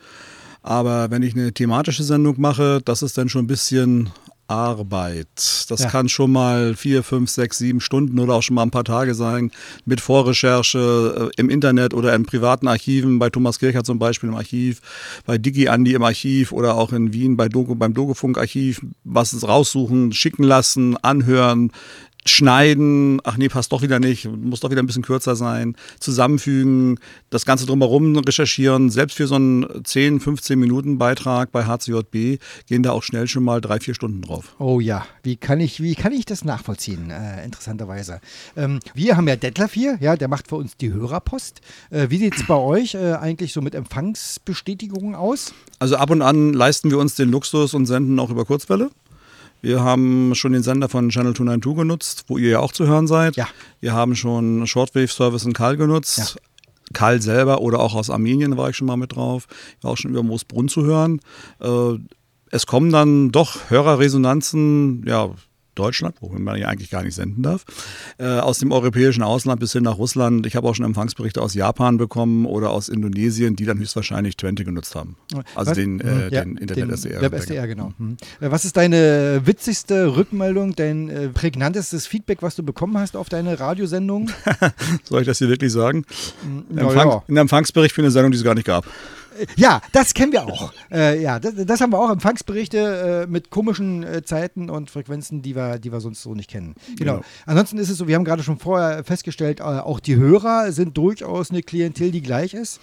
Aber 0.64 1.10
wenn 1.10 1.24
ich 1.24 1.34
eine 1.34 1.54
thematische 1.54 2.04
Sendung 2.04 2.40
mache, 2.40 2.82
das 2.84 3.02
ist 3.02 3.18
dann 3.18 3.30
schon 3.30 3.46
ein 3.46 3.48
bisschen 3.48 4.10
Arbeit. 4.52 5.28
Das 5.70 5.82
Ja. 5.84 5.90
kann 5.90 6.10
schon 6.10 6.32
mal 6.32 6.76
vier, 6.76 7.04
fünf, 7.04 7.30
sechs, 7.30 7.58
sieben 7.58 7.80
Stunden 7.80 8.20
oder 8.20 8.36
auch 8.36 8.44
schon 8.44 8.56
mal 8.56 8.64
ein 8.64 8.72
paar 8.72 8.84
Tage 8.84 9.16
sein 9.16 9.52
mit 9.86 10.02
Vorrecherche 10.02 11.32
äh, 11.36 11.40
im 11.42 11.50
Internet 11.50 11.94
oder 11.94 12.14
in 12.14 12.26
privaten 12.26 12.68
Archiven, 12.68 13.18
bei 13.20 13.30
Thomas 13.30 13.60
Kircher 13.60 13.84
zum 13.84 13.98
Beispiel 14.00 14.30
im 14.30 14.36
Archiv, 14.36 14.82
bei 15.26 15.38
Digi 15.38 15.68
Andi 15.70 15.94
im 15.94 16.04
Archiv 16.04 16.52
oder 16.52 16.76
auch 16.76 16.92
in 16.94 17.14
Wien 17.14 17.38
bei 17.38 17.48
Dogo, 17.50 17.76
beim 17.76 17.94
Dogofunk-Archiv, 17.94 18.82
was 19.04 19.48
raussuchen, 19.48 20.12
schicken 20.12 20.44
lassen, 20.44 20.98
anhören, 20.98 21.72
schneiden, 22.26 23.20
ach 23.24 23.38
nee, 23.38 23.50
passt 23.50 23.72
doch 23.72 23.82
wieder 23.82 24.00
nicht, 24.00 24.26
muss 24.26 24.60
doch 24.60 24.70
wieder 24.70 24.82
ein 24.84 24.86
bisschen 24.86 25.02
kürzer 25.02 25.36
sein, 25.36 25.76
zusammenfügen, 26.00 27.00
das 27.30 27.46
Ganze 27.46 27.66
drumherum 27.66 28.18
recherchieren. 28.18 28.90
Selbst 28.90 29.18
für 29.18 29.28
so 29.28 29.36
einen 29.36 29.84
10, 29.84 30.20
15 30.20 30.60
Minuten 30.60 30.98
Beitrag 30.98 31.52
bei 31.52 31.66
HCJB 31.66 32.40
gehen 32.68 32.84
da 32.84 32.92
auch 32.92 33.04
schnell 33.04 33.28
schon 33.28 33.44
mal 33.44 33.62
drei, 33.62 33.80
vier 33.80 33.96
Stunden 33.96 34.22
drauf. 34.22 34.56
Oh 34.60 34.80
ja, 34.80 35.06
wie 35.24 35.36
kann 35.36 35.60
ich, 35.60 35.82
wie 35.82 35.96
kann 35.96 36.12
ich 36.12 36.26
das 36.26 36.46
nachvollziehen, 36.46 37.10
äh, 37.10 37.44
interessanterweise. 37.44 38.22
Ähm, 38.56 38.80
wir 38.94 39.18
haben 39.18 39.28
ja 39.28 39.36
Detlef 39.36 39.74
hier, 39.74 39.98
ja, 40.00 40.16
der 40.16 40.28
macht 40.28 40.48
für 40.48 40.56
uns 40.56 40.78
die 40.78 40.94
Hörerpost. 40.94 41.62
Äh, 41.90 42.08
wie 42.10 42.18
sieht 42.18 42.36
es 42.36 42.46
bei 42.46 42.56
euch 42.56 42.94
äh, 42.94 43.14
eigentlich 43.14 43.54
so 43.54 43.62
mit 43.62 43.74
Empfangsbestätigungen 43.74 45.16
aus? 45.16 45.54
Also 45.80 45.96
ab 45.96 46.12
und 46.12 46.22
an 46.22 46.54
leisten 46.54 46.92
wir 46.92 47.00
uns 47.00 47.16
den 47.16 47.30
Luxus 47.30 47.74
und 47.74 47.88
senden 47.88 48.20
auch 48.20 48.30
über 48.30 48.46
Kurzwelle. 48.46 48.92
Wir 49.62 49.84
haben 49.84 50.34
schon 50.36 50.54
den 50.54 50.64
Sender 50.64 50.90
von 50.90 51.10
Channel 51.10 51.36
292 51.36 51.76
genutzt, 51.76 52.24
wo 52.28 52.38
ihr 52.38 52.50
ja 52.50 52.60
auch 52.60 52.72
zu 52.72 52.88
hören 52.88 53.08
seid. 53.08 53.36
Ja. 53.36 53.48
Wir 53.80 53.94
haben 53.94 54.16
schon 54.16 54.66
Shortwave-Service 54.66 55.46
in 55.46 55.54
Karl 55.54 55.78
genutzt. 55.78 56.18
Ja. 56.18 56.26
Karl 56.94 57.22
selber 57.22 57.62
oder 57.62 57.80
auch 57.80 57.96
aus 57.96 58.10
Armenien 58.10 58.58
war 58.58 58.70
ich 58.70 58.76
schon 58.76 58.88
mal 58.88 58.98
mit 58.98 59.16
drauf. 59.16 59.48
Ich 59.78 59.84
war 59.84 59.92
auch 59.92 59.98
schon 59.98 60.12
über 60.12 60.24
Moosbrunn 60.24 60.68
zu 60.68 60.84
hören. 60.84 61.22
Äh, 61.60 61.94
es 62.50 62.66
kommen 62.66 62.92
dann 62.92 63.32
doch 63.32 63.70
Hörerresonanzen, 63.70 65.04
ja, 65.08 65.30
Deutschland, 65.76 66.16
wo 66.20 66.30
man 66.30 66.58
ja 66.58 66.68
eigentlich 66.68 66.90
gar 66.90 67.04
nicht 67.04 67.16
senden 67.16 67.44
darf, 67.44 67.66
äh, 68.18 68.26
aus 68.26 68.60
dem 68.60 68.72
europäischen 68.72 69.24
Ausland 69.24 69.60
bis 69.60 69.74
hin 69.74 69.84
nach 69.84 69.98
Russland. 69.98 70.46
Ich 70.46 70.56
habe 70.56 70.68
auch 70.68 70.76
schon 70.76 70.86
Empfangsberichte 70.86 71.42
aus 71.42 71.54
Japan 71.54 71.98
bekommen 71.98 72.46
oder 72.46 72.72
aus 72.72 72.90
Indonesien, 72.90 73.56
die 73.56 73.66
dann 73.66 73.80
höchstwahrscheinlich 73.80 74.38
Twente 74.38 74.66
genutzt 74.66 74.96
haben. 74.96 75.16
Also 75.56 75.72
Was? 75.72 75.78
den, 75.78 76.02
äh, 76.02 76.30
Ja, 76.30 76.44
den 76.44 76.58
Internet-SDR. 76.58 77.22
Web 77.22 77.34
SDR, 77.34 77.68
genau. 77.68 77.94
Mhm. 77.98 78.18
Äh, 78.40 78.52
Was 78.52 78.66
ist 78.66 78.78
deine 78.78 79.42
witzigste 79.46 80.16
Rückmeldung, 80.16 80.76
dein 80.76 81.10
äh, 81.10 81.30
prägnantestes 81.30 82.08
Feedback, 82.08 82.42
was 82.42 82.56
du 82.56 82.64
bekommen 82.64 82.98
hast 82.98 83.16
auf 83.16 83.30
deine 83.30 83.60
Radiosendung? 83.60 84.30
Soll 85.04 85.22
ich 85.22 85.28
das 85.28 85.38
hier 85.38 85.50
wirklich 85.50 85.72
sagen? 85.72 86.06
na 86.70 86.82
Empfang, 86.82 87.10
ja. 87.10 87.24
Ein 87.28 87.38
Empfangsbericht 87.38 87.96
für 87.96 88.02
eine 88.02 88.12
Sendung, 88.12 88.32
die 88.32 88.38
es 88.38 88.44
gar 88.44 88.56
nicht 88.56 88.68
gab. 88.68 88.86
Ja, 89.56 89.82
das 89.92 90.14
kennen 90.14 90.32
wir 90.32 90.44
auch. 90.44 90.74
Äh, 90.92 91.22
ja, 91.22 91.40
das, 91.40 91.54
das 91.56 91.82
haben 91.82 91.92
wir 91.92 92.00
auch. 92.00 92.12
Empfangsberichte 92.12 93.26
äh, 93.26 93.32
mit 93.32 93.50
komischen 93.50 94.04
äh, 94.04 94.24
Zeiten 94.24 94.70
und 94.70 94.90
Frequenzen, 94.90 95.42
die 95.42 95.56
wir, 95.56 95.80
die 95.80 95.92
wir 95.92 96.02
sonst 96.02 96.22
so 96.22 96.34
nicht 96.34 96.50
kennen. 96.50 96.76
Genau. 96.98 97.16
Genau. 97.18 97.26
Ansonsten 97.46 97.78
ist 97.78 97.90
es 97.90 97.98
so, 97.98 98.08
wir 98.08 98.16
haben 98.16 98.26
gerade 98.26 98.44
schon 98.44 98.58
vorher 98.58 99.04
festgestellt, 99.04 99.60
äh, 99.60 99.64
auch 99.64 100.00
die 100.00 100.16
Hörer 100.16 100.72
sind 100.72 100.98
durchaus 100.98 101.52
eine 101.52 101.62
Klientel, 101.62 102.12
die 102.12 102.22
gleich 102.22 102.54
ist. 102.54 102.80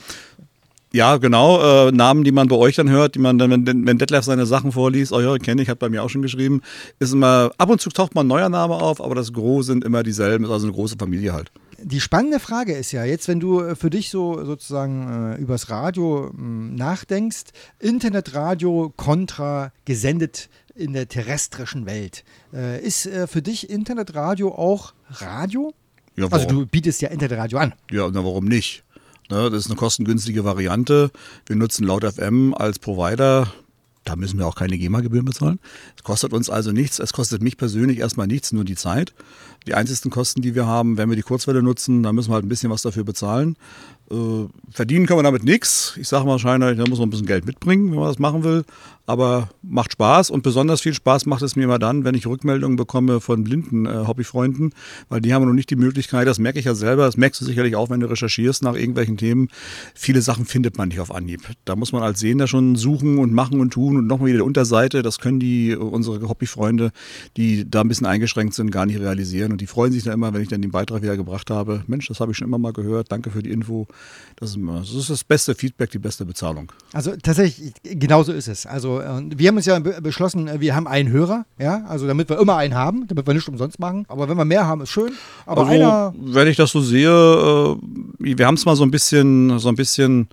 Ja, 0.93 1.19
genau. 1.19 1.89
Äh, 1.89 1.93
Namen, 1.93 2.25
die 2.25 2.33
man 2.33 2.49
bei 2.49 2.57
euch 2.57 2.77
dann 2.77 2.89
hört, 2.89 3.15
die 3.15 3.19
man 3.19 3.39
dann, 3.39 3.51
wenn, 3.51 3.87
wenn 3.87 3.99
Detlef 3.99 4.25
seine 4.25 4.47
Sachen 4.47 4.73
vorliest, 4.73 5.13
oh 5.13 5.21
ja, 5.21 5.37
kenne 5.37 5.61
ich, 5.61 5.69
hat 5.69 5.79
bei 5.79 5.91
mir 5.91 6.03
auch 6.03 6.09
schon 6.09 6.23
geschrieben, 6.23 6.63
ist 6.99 7.13
immer, 7.13 7.51
ab 7.59 7.69
und 7.69 7.81
zu 7.81 7.91
taucht 7.91 8.15
mal 8.15 8.23
ein 8.23 8.27
neuer 8.27 8.49
Name 8.49 8.75
auf, 8.75 9.03
aber 9.03 9.15
das 9.15 9.33
Gros 9.33 9.67
sind 9.67 9.85
immer 9.85 10.03
dieselben, 10.03 10.45
ist 10.45 10.51
also 10.51 10.67
eine 10.67 10.75
große 10.75 10.97
Familie 10.99 11.35
halt. 11.35 11.51
Die 11.81 12.01
spannende 12.01 12.41
Frage 12.41 12.75
ist 12.75 12.93
ja 12.93 13.05
jetzt, 13.05 13.29
wenn 13.29 13.41
du 13.41 13.61
äh, 13.61 13.77
für 13.77 13.91
dich 13.91 14.11
so 14.11 14.45
sozusagen 14.45 15.35
äh, 15.35 15.41
übers 15.41 15.71
Radio 15.71 16.31
mh, 16.35 16.77
nachdenkst, 16.77 17.45
Internetradio 17.79 18.93
kontra 18.97 19.73
gesendet 19.85 20.49
in 20.75 20.93
der 20.93 21.09
terrestrischen 21.09 21.87
Welt. 21.87 22.25
Äh, 22.53 22.83
ist 22.85 23.07
äh, 23.07 23.27
für 23.27 23.43
dich 23.43 23.71
Internetradio 23.71 24.55
auch 24.55 24.93
Radio? 25.09 25.73
Ja, 26.17 26.27
also 26.31 26.47
du 26.47 26.67
bietest 26.67 27.01
ja 27.01 27.11
Internetradio 27.11 27.59
an. 27.59 27.75
Ja, 27.91 28.09
na 28.13 28.25
warum 28.25 28.47
nicht? 28.47 28.85
Ne, 29.31 29.51
das 29.51 29.65
ist 29.65 29.67
eine 29.67 29.77
kostengünstige 29.77 30.45
Variante. 30.45 31.11
Wir 31.47 31.57
nutzen 31.57 31.85
Laut 31.85 32.05
FM 32.05 32.55
als 32.55 32.79
Provider. 32.79 33.53
Da 34.09 34.17
müssen 34.17 34.39
wir 34.39 34.47
auch 34.47 34.55
keine 34.55 34.79
GEMA-Gebühren 34.79 35.27
bezahlen. 35.27 35.61
Es 35.95 36.03
kostet 36.03 36.33
uns 36.33 36.49
also 36.49 36.73
nichts. 36.73 36.99
Es 36.99 37.13
kostet 37.13 37.43
mich 37.43 37.59
persönlich 37.59 37.99
erstmal 37.99 38.27
nichts, 38.27 38.53
nur 38.53 38.65
die 38.65 38.75
Zeit. 38.75 39.13
Die 39.67 39.75
einzigsten 39.75 40.11
Kosten, 40.11 40.41
die 40.41 40.55
wir 40.55 40.67
haben, 40.67 40.97
wenn 40.97 41.11
wir 41.11 41.17
die 41.17 41.23
Kurzwelle 41.23 41.63
nutzen, 41.63 42.03
da 42.03 42.11
müssen 42.15 42.31
wir 42.31 42.37
halt 42.37 42.47
ein 42.47 42.49
bisschen 42.49 42.71
was 42.71 42.81
dafür 42.81 43.05
bezahlen. 43.05 43.57
Äh, 44.11 44.47
verdienen 44.71 45.05
können 45.05 45.19
wir 45.19 45.25
damit 45.25 45.45
nichts. 45.45 45.93
Ich 46.01 46.09
sage 46.09 46.25
wahrscheinlich, 46.25 46.79
da 46.79 46.87
muss 46.89 46.99
man 46.99 47.09
ein 47.09 47.11
bisschen 47.11 47.27
Geld 47.27 47.45
mitbringen, 47.45 47.91
wenn 47.91 47.99
man 47.99 48.09
das 48.09 48.19
machen 48.19 48.45
will. 48.45 48.65
Aber 49.09 49.49
macht 49.63 49.93
Spaß 49.93 50.29
und 50.29 50.43
besonders 50.43 50.83
viel 50.83 50.93
Spaß 50.93 51.25
macht 51.25 51.41
es 51.41 51.57
mir 51.57 51.65
immer 51.65 51.79
dann, 51.79 52.05
wenn 52.05 52.15
ich 52.15 52.27
Rückmeldungen 52.27 52.77
bekomme 52.77 53.23
von 53.23 53.43
blinden 53.43 53.87
äh, 53.87 54.07
Hobbyfreunden, 54.07 54.75
weil 55.09 55.23
die 55.23 55.33
haben 55.33 55.47
noch 55.47 55.55
nicht 55.55 55.71
die 55.71 55.77
Möglichkeit, 55.77 56.29
das 56.29 56.39
merke 56.39 56.59
ich 56.59 56.67
ja 56.67 56.75
selber, 56.75 57.07
das 57.07 57.17
merkst 57.17 57.41
du 57.41 57.47
sicherlich 57.47 57.75
auch, 57.75 57.89
wenn 57.89 58.01
du 58.01 58.11
recherchierst 58.11 58.63
nach 58.63 58.75
irgendwelchen 58.75 59.17
Themen. 59.17 59.49
Viele 59.95 60.21
Sachen 60.21 60.45
findet 60.45 60.77
man 60.77 60.89
nicht 60.89 61.01
auf 61.01 61.11
Anhieb. 61.11 61.41
Da 61.65 61.75
muss 61.75 61.91
man 61.93 62.03
als 62.03 62.21
Sehender 62.21 62.47
schon 62.49 62.77
suchen 62.77 63.17
und 63.17 63.33
machen 63.33 63.61
und 63.61 63.73
tun 63.73 63.97
und 63.97 64.07
nochmal 64.07 64.29
wieder 64.29 64.41
die 64.41 64.45
Unterseite, 64.45 65.01
das 65.01 65.21
können 65.21 65.41
die, 65.41 65.75
unsere 65.75 66.29
Hobbyfreunde, 66.29 66.91
die 67.39 67.65
da 67.69 67.81
ein 67.81 67.89
bisschen 67.89 68.07
eingeschränkt 68.07 68.53
sind, 68.53 68.71
gar 68.71 68.85
nicht 68.85 69.01
realisieren. 69.01 69.53
Und 69.53 69.63
die 69.63 69.67
freuen 69.67 69.91
sich 69.91 70.05
dann 70.05 70.13
immer, 70.13 70.35
wenn 70.35 70.43
ich 70.43 70.49
dann 70.49 70.61
den 70.61 70.71
Beitrag 70.71 71.01
wieder 71.01 71.17
gebracht 71.17 71.51
habe. 71.51 71.83
Mensch, 71.87 72.09
das 72.09 72.21
habe 72.21 72.33
ich 72.33 72.37
schon 72.37 72.49
immer 72.49 72.59
mal 72.59 72.75
gehört, 72.75 73.11
danke 73.11 73.31
für 73.31 73.43
die 73.43 73.53
Info. 73.53 73.87
Das 74.37 74.51
ist, 74.51 74.57
immer, 74.57 74.81
das 74.81 74.93
ist 74.93 75.09
das 75.09 75.25
beste 75.25 75.55
Feedback, 75.55 75.93
die 75.93 75.99
beste 75.99 76.27
Bezahlung. 76.27 76.71
Also 76.93 77.17
tatsächlich, 77.17 77.73
genauso 77.83 78.33
ist 78.33 78.49
es. 78.49 78.67
Also 78.67 78.98
äh, 79.01 79.23
wir 79.37 79.49
haben 79.49 79.57
uns 79.57 79.67
ja 79.67 79.79
be 79.79 80.01
beschlossen, 80.03 80.49
äh, 80.49 80.61
wir 80.61 80.75
haben 80.75 80.87
einen 80.87 81.11
Hörer, 81.11 81.45
ja, 81.59 81.85
also 81.89 82.07
damit 82.07 82.29
wir 82.29 82.39
immer 82.39 82.57
einen 82.57 82.75
haben, 82.75 83.07
damit 83.09 83.27
wir 83.27 83.35
nichts 83.35 83.49
umsonst 83.49 83.79
machen. 83.79 84.05
Aber 84.09 84.29
wenn 84.29 84.37
wir 84.37 84.45
mehr 84.45 84.67
haben, 84.67 84.81
ist 84.83 84.91
schön. 84.91 85.13
Aber 85.47 85.67
also, 85.67 86.15
wenn 86.19 86.49
ich 86.49 86.57
das 86.57 86.71
so 86.71 86.81
sehe, 86.81 87.09
äh, 87.11 87.77
wir 88.19 88.47
haben 88.47 88.55
es 88.55 88.65
mal 88.65 88.77
so 88.77 88.85
ein 88.85 88.91
bisschen, 88.91 89.59
so 89.59 89.69
ein 89.69 89.77
bisschen 89.77 90.29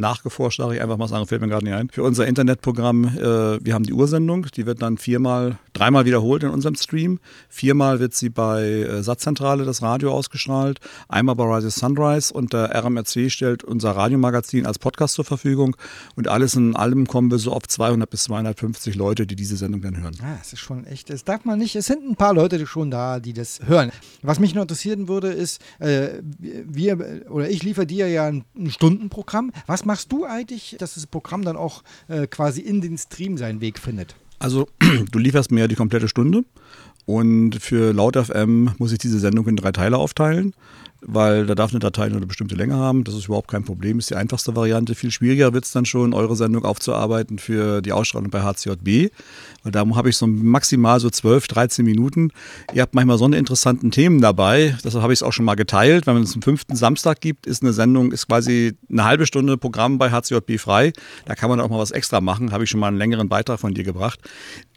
nachgeforscht, 0.00 0.58
sage 0.58 0.76
ich 0.76 0.82
einfach 0.82 0.96
mal 0.96 1.08
sagen, 1.08 1.26
fällt 1.26 1.40
mir 1.40 1.48
gerade 1.48 1.64
nicht 1.64 1.74
ein. 1.74 1.88
Für 1.90 2.02
unser 2.02 2.26
Internetprogramm, 2.26 3.04
äh, 3.04 3.64
wir 3.64 3.74
haben 3.74 3.84
die 3.84 3.92
Ursendung, 3.92 4.46
die 4.54 4.66
wird 4.66 4.82
dann 4.82 4.98
viermal, 4.98 5.58
dreimal 5.72 6.04
wiederholt 6.04 6.42
in 6.42 6.50
unserem 6.50 6.74
Stream. 6.74 7.18
Viermal 7.48 8.00
wird 8.00 8.14
sie 8.14 8.28
bei 8.28 8.62
äh, 8.62 9.02
Satzzentrale, 9.02 9.64
das 9.64 9.82
Radio, 9.82 10.12
ausgestrahlt. 10.12 10.80
Einmal 11.08 11.34
bei 11.36 11.44
Radio 11.44 11.70
Sunrise 11.70 12.32
und 12.32 12.52
der 12.52 12.74
RMRC 12.74 13.30
stellt 13.30 13.64
unser 13.64 13.92
Radiomagazin 13.92 14.66
als 14.66 14.78
Podcast 14.78 15.14
zur 15.14 15.24
Verfügung. 15.24 15.76
Und 16.16 16.28
alles 16.28 16.54
in 16.54 16.76
allem 16.76 17.06
kommen 17.06 17.30
wir 17.30 17.38
so 17.38 17.52
auf 17.52 17.66
200 17.66 18.08
bis 18.08 18.24
250 18.24 18.94
Leute, 18.94 19.26
die 19.26 19.36
diese 19.36 19.56
Sendung 19.56 19.82
dann 19.82 20.00
hören. 20.00 20.16
Ah, 20.22 20.38
es 20.40 20.52
ist 20.52 20.60
schon 20.60 20.86
echt, 20.86 21.10
das 21.10 21.24
darf 21.24 21.44
man 21.44 21.58
nicht. 21.58 21.76
Es 21.76 21.86
sind 21.86 22.08
ein 22.08 22.16
paar 22.16 22.34
Leute 22.34 22.66
schon 22.66 22.90
da, 22.90 23.20
die 23.20 23.32
das 23.32 23.60
hören. 23.66 23.90
Was 24.22 24.38
mich 24.40 24.54
noch 24.54 24.62
interessieren 24.62 25.08
würde, 25.08 25.28
ist, 25.28 25.60
äh, 25.78 26.20
wir 26.38 27.24
oder 27.30 27.48
ich 27.50 27.62
liefere 27.62 27.86
dir 27.86 28.08
ja 28.08 28.26
ein, 28.26 28.44
ein 28.56 28.70
Stundenprogramm. 28.70 29.52
Was 29.66 29.83
machst 29.86 30.12
du 30.12 30.24
eigentlich, 30.24 30.76
dass 30.78 30.94
das 30.94 31.06
Programm 31.06 31.44
dann 31.44 31.56
auch 31.56 31.82
äh, 32.08 32.26
quasi 32.26 32.60
in 32.60 32.80
den 32.80 32.98
Stream 32.98 33.38
seinen 33.38 33.60
Weg 33.60 33.78
findet? 33.78 34.16
Also, 34.38 34.68
du 35.10 35.18
lieferst 35.18 35.50
mir 35.50 35.68
die 35.68 35.74
komplette 35.74 36.08
Stunde 36.08 36.44
und 37.06 37.56
für 37.56 37.92
Laut 37.92 38.16
FM 38.16 38.72
muss 38.78 38.92
ich 38.92 38.98
diese 38.98 39.18
Sendung 39.18 39.46
in 39.48 39.56
drei 39.56 39.72
Teile 39.72 39.98
aufteilen, 39.98 40.54
weil 41.06 41.46
da 41.46 41.54
darf 41.54 41.70
eine 41.70 41.78
Datei 41.78 42.08
nur 42.08 42.16
eine 42.16 42.26
bestimmte 42.26 42.54
Länge 42.54 42.74
haben. 42.74 43.04
Das 43.04 43.14
ist 43.14 43.26
überhaupt 43.26 43.48
kein 43.48 43.64
Problem, 43.64 43.98
ist 43.98 44.10
die 44.10 44.16
einfachste 44.16 44.56
Variante. 44.56 44.94
Viel 44.94 45.10
schwieriger 45.10 45.52
wird 45.52 45.64
es 45.64 45.72
dann 45.72 45.84
schon, 45.84 46.14
eure 46.14 46.36
Sendung 46.36 46.64
aufzuarbeiten 46.64 47.38
für 47.38 47.82
die 47.82 47.92
Ausstrahlung 47.92 48.30
bei 48.30 48.42
HCJB, 48.42 49.12
weil 49.62 49.72
da 49.72 49.84
habe 49.94 50.08
ich 50.08 50.16
so 50.16 50.26
maximal 50.26 51.00
so 51.00 51.10
12, 51.10 51.48
13 51.48 51.84
Minuten. 51.84 52.30
Ihr 52.72 52.82
habt 52.82 52.94
manchmal 52.94 53.18
so 53.18 53.24
eine 53.26 53.36
interessanten 53.36 53.90
Themen 53.90 54.20
dabei, 54.20 54.76
deshalb 54.84 55.02
habe 55.02 55.12
ich 55.12 55.18
es 55.18 55.22
auch 55.22 55.32
schon 55.32 55.44
mal 55.44 55.54
geteilt. 55.54 56.06
Wenn 56.06 56.14
man 56.14 56.22
es 56.22 56.34
am 56.34 56.42
fünften 56.42 56.76
Samstag 56.76 57.20
gibt, 57.20 57.46
ist 57.46 57.62
eine 57.62 57.72
Sendung, 57.72 58.12
ist 58.12 58.26
quasi 58.26 58.74
eine 58.90 59.04
halbe 59.04 59.26
Stunde 59.26 59.58
Programm 59.58 59.98
bei 59.98 60.10
HCJB 60.10 60.58
frei. 60.58 60.92
Da 61.26 61.34
kann 61.34 61.50
man 61.50 61.60
auch 61.60 61.68
mal 61.68 61.78
was 61.78 61.90
extra 61.90 62.20
machen, 62.20 62.52
habe 62.52 62.64
ich 62.64 62.70
schon 62.70 62.80
mal 62.80 62.88
einen 62.88 62.98
längeren 62.98 63.28
Beitrag 63.28 63.60
von 63.60 63.74
dir 63.74 63.84
gebracht. 63.84 64.20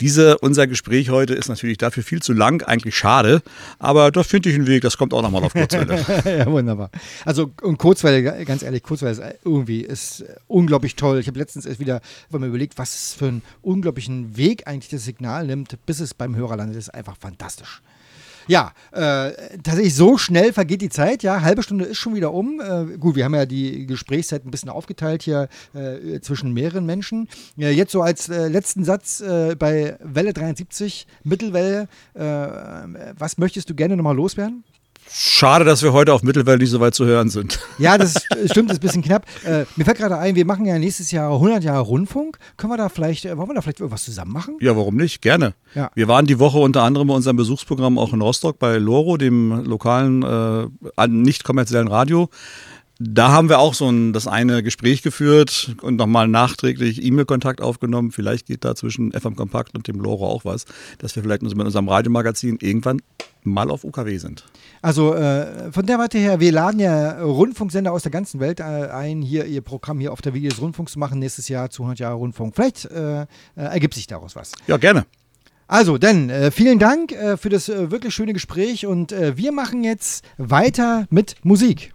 Diese, 0.01 0.37
unser 0.39 0.67
Gespräch 0.67 1.09
heute 1.09 1.33
ist 1.33 1.47
natürlich 1.47 1.77
dafür 1.77 2.03
viel 2.03 2.21
zu 2.21 2.33
lang, 2.33 2.63
eigentlich 2.63 2.95
schade, 2.97 3.41
aber 3.79 4.11
da 4.11 4.23
finde 4.23 4.49
ich 4.49 4.55
einen 4.55 4.67
Weg, 4.67 4.81
das 4.81 4.97
kommt 4.97 5.13
auch 5.13 5.21
nochmal 5.21 5.43
auf 5.43 5.53
Kurzwelle. 5.53 6.05
ja, 6.25 6.45
wunderbar. 6.45 6.89
Also 7.25 7.51
und 7.62 7.77
Kurzwelle, 7.77 8.45
ganz 8.45 8.63
ehrlich, 8.63 8.84
Kurzwelle 8.84 9.12
ist 9.12 9.21
irgendwie 9.43 9.82
ist 9.82 10.25
unglaublich 10.47 10.95
toll. 10.95 11.19
Ich 11.19 11.27
habe 11.27 11.39
letztens 11.39 11.65
erst 11.65 11.80
wieder 11.80 12.01
mal 12.30 12.47
überlegt, 12.47 12.77
was 12.77 13.13
für 13.13 13.27
einen 13.27 13.41
unglaublichen 13.62 14.38
Weg 14.38 14.67
eigentlich 14.67 14.89
das 14.89 15.06
Signal 15.06 15.45
nimmt, 15.45 15.77
bis 15.86 15.99
es 15.99 16.13
beim 16.13 16.36
Hörer 16.36 16.58
landet. 16.58 16.77
Das 16.77 16.86
ist 16.86 16.93
einfach 16.93 17.17
fantastisch. 17.17 17.82
Ja, 18.47 18.71
äh, 18.91 19.32
tatsächlich 19.62 19.93
so 19.93 20.17
schnell 20.17 20.53
vergeht 20.53 20.82
die 20.82 20.89
Zeit. 20.89 21.21
Ja, 21.21 21.41
halbe 21.41 21.63
Stunde 21.63 21.84
ist 21.84 21.97
schon 21.97 22.15
wieder 22.15 22.34
um. 22.34 22.62
Äh, 22.62 22.97
gut, 22.97 23.15
wir 23.15 23.25
haben 23.25 23.36
ja 23.36 23.45
die 23.45 23.86
Gesprächszeit 23.86 24.45
ein 24.45 24.51
bisschen 24.51 24.69
aufgeteilt 24.69 25.23
hier 25.23 25.49
äh, 25.73 26.21
zwischen 26.21 26.53
mehreren 26.53 26.86
Menschen. 26.86 27.27
Ja, 27.58 27.69
jetzt 27.69 27.91
so 27.91 28.01
als 28.01 28.30
äh, 28.30 28.47
letzten 28.47 28.86
Satz 28.86 29.19
äh, 29.19 29.56
bei 29.60 29.97
Welle 30.01 30.32
73, 30.32 31.08
Mittelwelle. 31.23 31.89
Äh, 32.13 32.21
was 33.17 33.38
möchtest 33.38 33.69
du 33.69 33.75
gerne 33.75 33.97
nochmal 33.97 34.15
loswerden? 34.15 34.63
Schade, 35.12 35.65
dass 35.65 35.84
wir 35.84 35.93
heute 35.93 36.13
auf 36.13 36.24
Mittelwelle 36.24 36.58
nicht 36.60 36.70
so 36.70 36.80
weit 36.80 36.96
zu 36.96 37.06
hören 37.06 37.30
sind. 37.30 37.60
Ja, 37.80 37.98
das 37.98 38.15
stimmt, 38.46 38.70
das 38.70 38.78
ist 38.78 38.84
ein 38.84 38.88
bisschen 38.88 39.02
knapp. 39.04 39.26
Äh, 39.46 39.65
mir 39.76 39.86
fällt 39.86 40.00
gerade 40.00 40.17
ein, 40.17 40.36
wir 40.36 40.46
machen 40.46 40.65
ja 40.65 40.80
nächstes 40.80 41.12
Jahr 41.12 41.32
100 41.32 41.63
Jahre 41.63 41.82
Rundfunk. 41.82 42.39
Können 42.58 42.74
wir 42.74 42.78
da 42.78 42.89
vielleicht, 42.89 43.26
äh, 43.26 43.38
wollen 43.38 43.50
wir 43.50 43.54
da 43.54 43.62
vielleicht 43.62 43.80
irgendwas 43.80 44.04
zusammen 44.04 44.32
machen? 44.32 44.58
Ja, 44.60 44.76
warum 44.76 44.96
nicht? 44.96 45.22
Gerne. 45.22 45.54
Ja. 45.76 45.91
Wir 45.93 46.08
waren 46.08 46.26
die 46.26 46.39
Woche 46.39 46.58
unter 46.58 46.82
anderem 46.82 47.08
bei 47.08 47.13
unserem 47.13 47.38
Besuchsprogramm 47.38 48.00
auch 48.00 48.13
in 48.13 48.22
Rostock 48.22 48.58
bei 48.58 48.78
Loro, 48.78 49.17
dem 49.17 49.63
lokalen, 49.65 50.24
äh, 50.24 51.08
nicht 51.08 51.43
kommerziellen 51.43 51.88
Radio. 51.88 52.30
Da 52.99 53.31
haben 53.31 53.47
wir 53.47 53.60
auch 53.60 53.75
so 53.75 53.89
ein, 53.89 54.12
das 54.12 54.27
eine 54.27 54.63
Gespräch 54.63 55.03
geführt 55.03 55.75
und 55.81 55.97
nochmal 55.97 56.27
nachträglich 56.27 57.03
E-Mail-Kontakt 57.03 57.62
aufgenommen. 57.62 58.12
Vielleicht 58.12 58.47
geht 58.47 58.65
da 58.65 58.73
zwischen 58.75 59.12
FM 59.12 59.36
Kompakt 59.36 59.75
und 59.75 59.88
dem 59.88 59.99
Loro 59.99 60.27
auch 60.27 60.45
was, 60.45 60.65
dass 60.97 61.15
wir 61.15 61.21
vielleicht 61.21 61.43
mit 61.43 61.51
unserem 61.53 61.89
Radiomagazin 61.89 62.57
irgendwann 62.60 63.01
mal 63.43 63.69
auf 63.69 63.83
UKW 63.83 64.17
sind. 64.17 64.45
Also 64.81 65.13
äh, 65.13 65.71
von 65.71 65.86
der 65.86 65.99
Warte 65.99 66.17
her, 66.17 66.39
wir 66.39 66.51
laden 66.51 66.79
ja 66.79 67.21
Rundfunksender 67.21 67.91
aus 67.91 68.01
der 68.01 68.12
ganzen 68.12 68.39
Welt 68.39 68.60
äh, 68.60 68.63
ein, 68.63 69.21
hier 69.21 69.45
ihr 69.45 69.62
Programm 69.62 69.99
hier 69.99 70.12
auf 70.12 70.21
der 70.21 70.33
Wiege 70.33 70.49
des 70.49 70.60
Rundfunks 70.60 70.93
zu 70.93 70.99
machen, 70.99 71.19
nächstes 71.19 71.49
Jahr 71.49 71.69
zu 71.69 71.83
100 71.83 71.99
Jahre 71.99 72.15
Rundfunk. 72.15 72.55
Vielleicht 72.55 72.86
äh, 72.86 73.27
ergibt 73.55 73.93
sich 73.93 74.07
daraus 74.07 74.36
was. 74.36 74.53
Ja, 74.65 74.77
gerne. 74.77 75.05
Also, 75.67 75.97
dann 75.97 76.29
äh, 76.29 76.49
vielen 76.49 76.79
Dank 76.79 77.12
äh, 77.12 77.38
für 77.38 77.49
das 77.49 77.67
äh, 77.67 77.91
wirklich 77.91 78.13
schöne 78.13 78.33
Gespräch 78.33 78.86
und 78.86 79.12
äh, 79.12 79.36
wir 79.36 79.51
machen 79.51 79.83
jetzt 79.83 80.23
weiter 80.38 81.05
mit 81.10 81.36
Musik. 81.43 81.93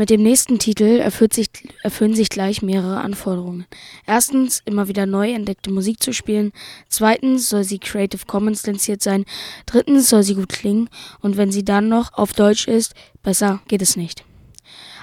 Mit 0.00 0.08
dem 0.08 0.22
nächsten 0.22 0.58
Titel 0.58 1.06
sich, 1.30 1.50
erfüllen 1.82 2.14
sich 2.14 2.30
gleich 2.30 2.62
mehrere 2.62 3.02
Anforderungen. 3.02 3.66
Erstens, 4.06 4.62
immer 4.64 4.88
wieder 4.88 5.04
neu 5.04 5.30
entdeckte 5.30 5.70
Musik 5.70 6.02
zu 6.02 6.14
spielen. 6.14 6.52
Zweitens, 6.88 7.50
soll 7.50 7.64
sie 7.64 7.78
Creative 7.78 8.24
Commons 8.24 8.62
lizenziert 8.66 9.02
sein. 9.02 9.26
Drittens, 9.66 10.08
soll 10.08 10.22
sie 10.22 10.36
gut 10.36 10.48
klingen. 10.48 10.88
Und 11.20 11.36
wenn 11.36 11.52
sie 11.52 11.66
dann 11.66 11.90
noch 11.90 12.14
auf 12.14 12.32
Deutsch 12.32 12.66
ist, 12.66 12.94
besser 13.22 13.60
geht 13.68 13.82
es 13.82 13.94
nicht. 13.94 14.24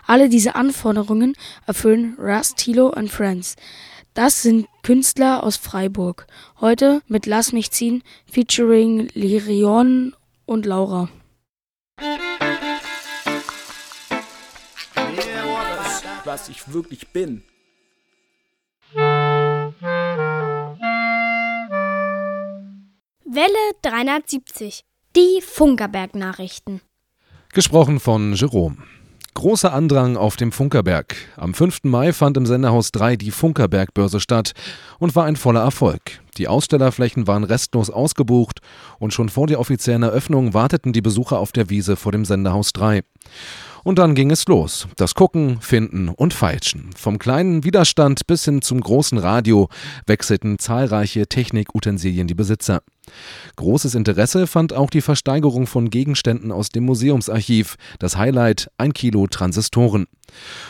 Alle 0.08 0.30
diese 0.30 0.56
Anforderungen 0.56 1.36
erfüllen 1.68 2.18
Russ, 2.20 2.56
Tilo 2.56 2.88
und 2.88 3.12
Friends. 3.12 3.56
Das 4.16 4.42
sind 4.42 4.66
Künstler 4.82 5.44
aus 5.44 5.58
Freiburg. 5.58 6.26
Heute 6.60 7.04
mit 7.08 7.28
Lass 7.28 7.54
mich 7.54 7.70
ziehen, 7.70 8.02
featuring 8.26 9.10
Lirion 9.14 10.16
und 10.48 10.66
Laura. 10.66 11.08
Was 16.28 16.50
ich 16.50 16.72
wirklich 16.72 17.08
bin. 17.08 17.42
Welle 23.26 23.74
370. 23.82 24.84
Die 25.16 25.42
Funkerberg-Nachrichten. 25.42 26.82
Gesprochen 27.54 28.00
von 28.00 28.34
Jerome. 28.34 28.78
Großer 29.34 29.72
Andrang 29.72 30.18
auf 30.18 30.36
dem 30.36 30.52
Funkerberg. 30.52 31.16
Am 31.38 31.54
5. 31.54 31.84
Mai 31.84 32.12
fand 32.12 32.38
im 32.38 32.46
Senderhaus 32.46 32.92
3 32.92 33.16
die 33.16 33.32
Funkerberg-Börse 33.32 34.20
statt 34.20 34.54
und 35.00 35.16
war 35.16 35.26
ein 35.26 35.36
voller 35.36 35.62
Erfolg. 35.62 36.02
Die 36.38 36.48
Ausstellerflächen 36.48 37.28
waren 37.28 37.44
restlos 37.44 37.90
ausgebucht 37.90 38.60
und 39.00 39.14
schon 39.14 39.30
vor 39.30 39.48
der 39.48 39.60
offiziellen 39.60 40.04
Eröffnung 40.04 40.54
warteten 40.54 40.92
die 40.92 41.02
Besucher 41.02 41.40
auf 41.40 41.52
der 41.52 41.70
Wiese 41.70 41.96
vor 41.96 42.12
dem 42.12 42.26
Senderhaus 42.26 42.74
3. 42.74 43.04
Und 43.88 44.00
dann 44.00 44.16
ging 44.16 44.32
es 44.32 44.46
los. 44.48 44.86
Das 44.98 45.16
Gucken, 45.16 45.62
Finden 45.62 46.10
und 46.10 46.34
Feilschen. 46.34 46.90
Vom 46.98 47.20
kleinen 47.20 47.64
Widerstand 47.64 48.28
bis 48.28 48.44
hin 48.44 48.62
zum 48.62 48.82
großen 48.82 49.18
Radio 49.18 49.70
wechselten 50.06 50.60
zahlreiche 50.60 51.26
Technikutensilien 51.26 52.28
die 52.28 52.36
Besitzer. 52.36 52.82
Großes 53.56 53.96
Interesse 53.96 54.48
fand 54.48 54.74
auch 54.74 54.90
die 54.90 55.02
Versteigerung 55.02 55.68
von 55.68 55.90
Gegenständen 55.90 56.52
aus 56.52 56.70
dem 56.70 56.86
Museumsarchiv. 56.86 57.76
Das 58.00 58.18
Highlight: 58.18 58.70
ein 58.78 58.94
Kilo 58.94 59.28
Transistoren. 59.28 60.08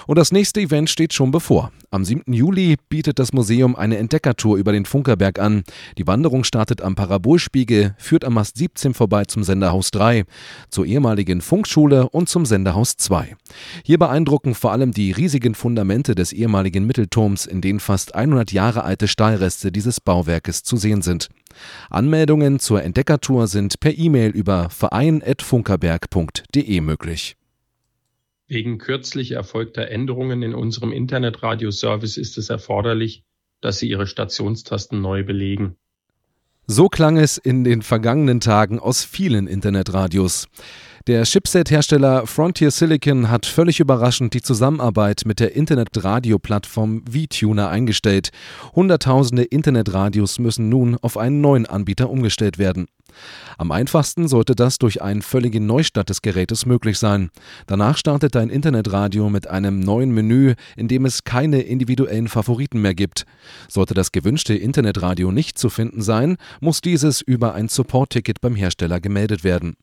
Und 0.06 0.17
das 0.17 0.32
nächste 0.32 0.62
Event 0.62 0.89
steht 0.89 1.13
schon 1.13 1.32
bevor. 1.32 1.71
Am 1.89 2.06
7. 2.06 2.32
Juli 2.32 2.76
bietet 2.89 3.17
das 3.17 3.34
Museum 3.34 3.76
eine 3.76 3.97
Entdeckertour 3.97 4.58
über 4.58 4.71
den 4.71 4.86
Funkerberg 4.86 5.39
an. 5.39 5.63
Die 5.97 6.06
Wanderung 6.06 6.43
startet 6.43 6.82
am 6.82 6.95
Parabolspiegel, 6.95 7.95
führt 7.97 8.23
am 8.23 8.34
Mast 8.34 8.58
17 8.58 8.93
vorbei 8.93 9.26
zum 9.26 9.43
Senderhaus 9.43 9.91
3, 9.91 10.26
zur 10.69 10.86
ehemaligen 10.86 11.41
Funkschule 11.41 12.10
und 12.10 12.30
zum 12.30 12.45
Senderhaus 12.45 12.97
2. 12.97 13.36
Hier 13.84 13.97
beeindrucken 13.97 14.54
vor 14.54 14.71
allem 14.71 14.91
die 14.91 15.12
riesigen 15.12 15.56
Fundamente 15.56 16.13
des 16.13 16.34
ehemaligen 16.34 16.86
Mittelturms, 16.86 17.45
in 17.45 17.62
denen 17.62 17.80
fast 17.80 18.15
100 18.15 18.52
Jahre 18.52 18.84
alte 18.84 19.08
Stahlreste 19.08 19.71
dieses 19.71 20.00
Bauwerkes 20.02 20.63
zu 20.63 20.78
sehen 20.78 21.02
sind. 21.02 21.30
Anmeldungen 21.90 22.60
zur 22.60 22.84
Entdeckertour 22.84 23.48
sind 23.48 23.80
per 23.80 23.98
E-Mail 23.98 24.32
über 24.32 24.70
verein.funkerberg.de 24.70 26.82
möglich. 26.82 27.38
Wegen 28.48 28.78
kürzlich 28.78 29.32
erfolgter 29.32 29.90
Änderungen 29.90 30.42
in 30.42 30.56
unserem 30.56 30.94
Internetradioservice 30.94 32.16
ist 32.18 32.38
es 32.38 32.50
erforderlich, 32.50 33.24
dass 33.62 33.80
Sie 33.80 33.90
Ihre 33.90 34.06
Stationstasten 34.08 35.02
neu 35.02 35.24
belegen. 35.24 35.78
So 36.66 36.90
klang 36.90 37.18
es 37.18 37.38
in 37.38 37.64
den 37.64 37.82
vergangenen 37.82 38.42
Tagen 38.42 38.80
aus 38.80 39.06
vielen 39.06 39.48
Internetradios. 39.48 40.48
Der 41.08 41.24
Chipset-Hersteller 41.24 42.28
Frontier 42.28 42.70
Silicon 42.70 43.30
hat 43.30 43.46
völlig 43.46 43.80
überraschend 43.80 44.34
die 44.34 44.41
Zusammenarbeit 44.41 45.22
mit 45.26 45.39
der 45.39 45.56
Internetradio-Plattform 45.56 47.06
VTuner 47.10 47.70
eingestellt. 47.70 48.32
Hunderttausende 48.76 49.43
Internetradios 49.43 50.38
müssen 50.38 50.67
nun 50.67 50.98
auf 50.98 51.15
einen 51.15 51.39
neuen 51.39 51.65
Anbieter 51.65 52.10
umgestellt 52.10 52.58
werden. 52.58 52.88
Am 53.58 53.72
einfachsten 53.72 54.28
sollte 54.28 54.56
das 54.56 54.78
durch 54.78 55.02
einen 55.02 55.22
völligen 55.22 55.66
Neustart 55.66 56.10
des 56.10 56.22
Gerätes 56.22 56.66
möglich 56.66 57.00
sein. 57.00 57.30
Danach 57.66 57.98
startet 57.98 58.36
dein 58.36 58.50
Internetradio 58.50 59.30
mit 59.30 59.48
einem 59.48 59.80
neuen 59.80 60.12
Menü, 60.12 60.54
in 60.76 60.88
dem 60.88 61.06
es 61.06 61.24
keine 61.24 61.62
individuellen 61.62 62.28
Favoriten 62.28 62.82
mehr 62.82 62.94
gibt. 62.96 63.26
Sollte 63.68 63.94
das 63.94 64.12
gewünschte 64.12 64.54
Internetradio 64.56 65.32
nicht 65.32 65.58
zu 65.58 65.70
finden 65.70 66.02
sein, 66.02 66.38
muss 66.60 66.82
dieses 66.82 67.22
über 67.22 67.54
ein 67.54 67.70
Support-Ticket 67.70 68.42
beim 68.42 68.56
Hersteller 68.56 69.00
gemeldet 69.00 69.44
werden. 69.44 69.76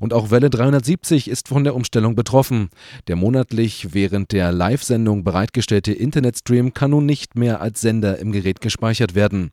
Und 0.00 0.12
auch 0.12 0.30
Welle 0.30 0.50
370 0.50 1.28
ist 1.28 1.48
von 1.48 1.64
der 1.64 1.74
Umstellung 1.74 2.14
betroffen. 2.14 2.70
Der 3.08 3.16
monatlich 3.16 3.94
während 3.94 4.32
der 4.32 4.52
Live-Sendung 4.52 5.24
bereitgestellte 5.24 5.92
Internetstream 5.92 6.74
kann 6.74 6.90
nun 6.90 7.06
nicht 7.06 7.36
mehr 7.36 7.60
als 7.60 7.80
Sender 7.80 8.18
im 8.18 8.32
Gerät 8.32 8.60
gespeichert 8.60 9.14
werden. 9.14 9.50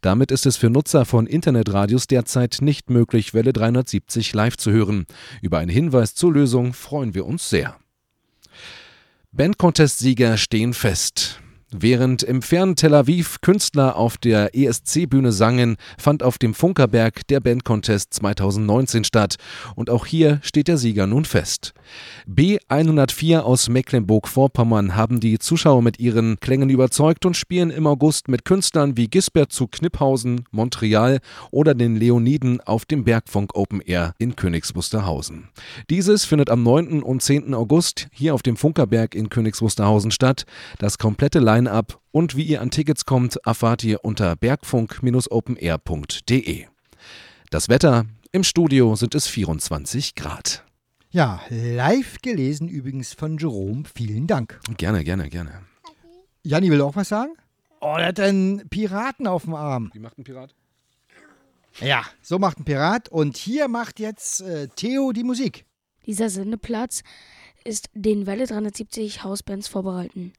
Damit 0.00 0.30
ist 0.30 0.46
es 0.46 0.56
für 0.56 0.70
Nutzer 0.70 1.04
von 1.04 1.26
Internetradios 1.26 2.06
derzeit 2.06 2.58
nicht 2.60 2.73
möglich, 2.90 3.34
Welle 3.34 3.52
370 3.52 4.32
live 4.34 4.56
zu 4.56 4.70
hören. 4.70 5.06
Über 5.42 5.58
einen 5.58 5.70
Hinweis 5.70 6.14
zur 6.14 6.32
Lösung 6.32 6.72
freuen 6.72 7.14
wir 7.14 7.26
uns 7.26 7.48
sehr. 7.48 7.76
Bandcontest-Sieger 9.32 10.36
stehen 10.36 10.74
fest. 10.74 11.40
Während 11.76 12.22
im 12.22 12.40
fernen 12.40 12.76
Tel 12.76 12.94
Aviv 12.94 13.40
Künstler 13.40 13.96
auf 13.96 14.16
der 14.16 14.54
ESC-Bühne 14.54 15.32
sangen, 15.32 15.74
fand 15.98 16.22
auf 16.22 16.38
dem 16.38 16.54
Funkerberg 16.54 17.26
der 17.26 17.40
Bandcontest 17.40 18.14
2019 18.14 19.02
statt. 19.02 19.34
Und 19.74 19.90
auch 19.90 20.06
hier 20.06 20.38
steht 20.44 20.68
der 20.68 20.78
Sieger 20.78 21.08
nun 21.08 21.24
fest. 21.24 21.74
B104 22.28 23.40
aus 23.40 23.68
Mecklenburg-Vorpommern 23.68 24.94
haben 24.94 25.18
die 25.18 25.40
Zuschauer 25.40 25.82
mit 25.82 25.98
ihren 25.98 26.38
Klängen 26.38 26.70
überzeugt 26.70 27.26
und 27.26 27.36
spielen 27.36 27.70
im 27.70 27.88
August 27.88 28.28
mit 28.28 28.44
Künstlern 28.44 28.96
wie 28.96 29.08
Gisbert 29.08 29.50
zu 29.50 29.66
Kniphausen, 29.66 30.44
Montreal 30.52 31.18
oder 31.50 31.74
den 31.74 31.96
Leoniden 31.96 32.60
auf 32.60 32.84
dem 32.84 33.02
Bergfunk 33.02 33.56
Open 33.56 33.80
Air 33.80 34.14
in 34.18 34.36
Königs 34.36 34.76
Wusterhausen. 34.76 35.48
Dieses 35.90 36.24
findet 36.24 36.50
am 36.50 36.62
9. 36.62 37.02
und 37.02 37.20
10. 37.20 37.52
August 37.52 38.06
hier 38.12 38.32
auf 38.32 38.42
dem 38.42 38.56
Funkerberg 38.56 39.16
in 39.16 39.28
Königs 39.28 39.60
Wusterhausen 39.60 40.12
statt. 40.12 40.44
Das 40.78 40.98
komplette 40.98 41.40
Line 41.40 41.63
Line-Up 41.64 42.00
und 42.10 42.36
wie 42.36 42.44
ihr 42.44 42.60
an 42.60 42.70
Tickets 42.70 43.06
kommt, 43.06 43.36
erfahrt 43.44 43.82
ihr 43.84 44.04
unter 44.04 44.36
bergfunk-openair.de. 44.36 46.66
Das 47.50 47.68
Wetter 47.68 48.06
im 48.32 48.42
Studio 48.44 48.96
sind 48.96 49.14
es 49.14 49.26
24 49.26 50.14
Grad. 50.14 50.64
Ja, 51.10 51.42
live 51.48 52.18
gelesen 52.22 52.68
übrigens 52.68 53.12
von 53.14 53.38
Jerome. 53.38 53.84
Vielen 53.94 54.26
Dank. 54.26 54.60
Gerne, 54.76 55.04
gerne, 55.04 55.30
gerne. 55.30 55.62
Janni 56.42 56.70
will 56.70 56.82
auch 56.82 56.96
was 56.96 57.08
sagen? 57.08 57.32
Oh, 57.80 57.94
der 57.96 58.08
hat 58.08 58.20
einen 58.20 58.68
Piraten 58.68 59.26
auf 59.26 59.44
dem 59.44 59.54
Arm. 59.54 59.90
Wie 59.94 60.00
macht 60.00 60.18
ein 60.18 60.24
Pirat? 60.24 60.54
Ja, 61.80 62.04
so 62.20 62.38
macht 62.38 62.58
ein 62.58 62.64
Pirat. 62.64 63.08
Und 63.08 63.36
hier 63.36 63.68
macht 63.68 64.00
jetzt 64.00 64.40
äh, 64.42 64.68
Theo 64.68 65.12
die 65.12 65.24
Musik. 65.24 65.64
Dieser 66.06 66.28
Sendeplatz 66.28 67.02
ist 67.64 67.88
den 67.94 68.26
Welle 68.26 68.46
370 68.46 69.24
Hausbands 69.24 69.68
vorbehalten. 69.68 70.34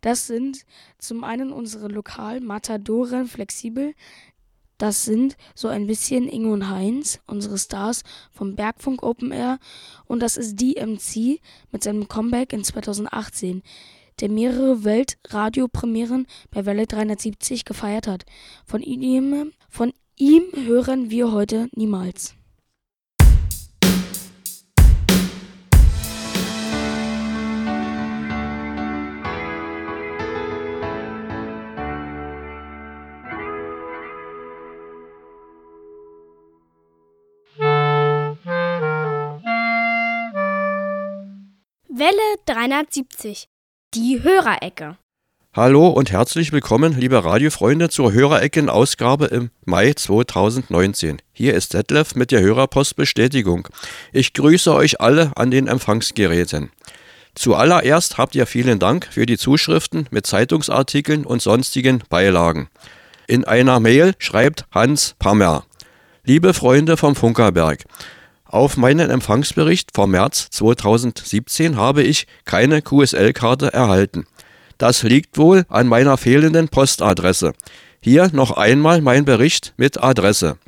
Das 0.00 0.26
sind 0.26 0.64
zum 0.98 1.24
einen 1.24 1.52
unsere 1.52 1.88
Lokal-Matadoren 1.88 3.26
flexibel. 3.26 3.94
Das 4.78 5.04
sind 5.04 5.36
so 5.54 5.68
ein 5.68 5.86
bisschen 5.86 6.28
Ingo 6.28 6.52
und 6.52 6.68
Heinz, 6.68 7.20
unsere 7.26 7.56
Stars 7.56 8.02
vom 8.30 8.56
Bergfunk 8.56 9.02
Open 9.02 9.32
Air. 9.32 9.58
Und 10.06 10.20
das 10.20 10.36
ist 10.36 10.60
DMC 10.60 11.40
mit 11.72 11.82
seinem 11.82 12.08
Comeback 12.08 12.52
in 12.52 12.62
2018, 12.62 13.62
der 14.20 14.28
mehrere 14.28 14.84
Weltradiopremieren 14.84 16.26
bei 16.50 16.66
Welle 16.66 16.86
370 16.86 17.64
gefeiert 17.64 18.06
hat. 18.06 18.26
Von 18.66 18.82
ihm, 18.82 19.52
von 19.68 19.92
ihm 20.16 20.44
hören 20.54 21.10
wir 21.10 21.32
heute 21.32 21.68
niemals. 21.74 22.34
370. 42.46 43.48
Die 43.94 44.22
Hörerecke. 44.22 44.96
Hallo 45.52 45.88
und 45.88 46.12
herzlich 46.12 46.52
willkommen, 46.52 46.96
liebe 46.96 47.24
Radiofreunde, 47.24 47.88
zur 47.88 48.12
Hörerecken-Ausgabe 48.12 49.26
im 49.26 49.50
Mai 49.64 49.94
2019. 49.94 51.20
Hier 51.32 51.54
ist 51.54 51.74
Detlef 51.74 52.14
mit 52.14 52.30
der 52.30 52.42
Hörerpostbestätigung. 52.42 53.66
Ich 54.12 54.32
grüße 54.32 54.72
euch 54.72 55.00
alle 55.00 55.32
an 55.34 55.50
den 55.50 55.66
Empfangsgeräten. 55.66 56.70
Zuallererst 57.34 58.16
habt 58.16 58.36
ihr 58.36 58.46
vielen 58.46 58.78
Dank 58.78 59.08
für 59.10 59.26
die 59.26 59.38
Zuschriften 59.38 60.06
mit 60.12 60.24
Zeitungsartikeln 60.24 61.26
und 61.26 61.42
sonstigen 61.42 62.04
Beilagen. 62.08 62.68
In 63.26 63.44
einer 63.44 63.80
Mail 63.80 64.14
schreibt 64.20 64.66
Hans 64.70 65.16
Pammer. 65.18 65.64
Liebe 66.22 66.54
Freunde 66.54 66.96
vom 66.96 67.16
Funkerberg, 67.16 67.84
auf 68.48 68.76
meinen 68.76 69.10
Empfangsbericht 69.10 69.90
vom 69.94 70.12
März 70.12 70.48
2017 70.50 71.76
habe 71.76 72.02
ich 72.02 72.26
keine 72.44 72.82
QSL-Karte 72.82 73.72
erhalten. 73.72 74.26
Das 74.78 75.02
liegt 75.02 75.38
wohl 75.38 75.64
an 75.68 75.88
meiner 75.88 76.16
fehlenden 76.16 76.68
Postadresse. 76.68 77.52
Hier 78.00 78.30
noch 78.32 78.52
einmal 78.52 79.00
mein 79.00 79.24
Bericht 79.24 79.74
mit 79.76 80.02
Adresse. 80.02 80.58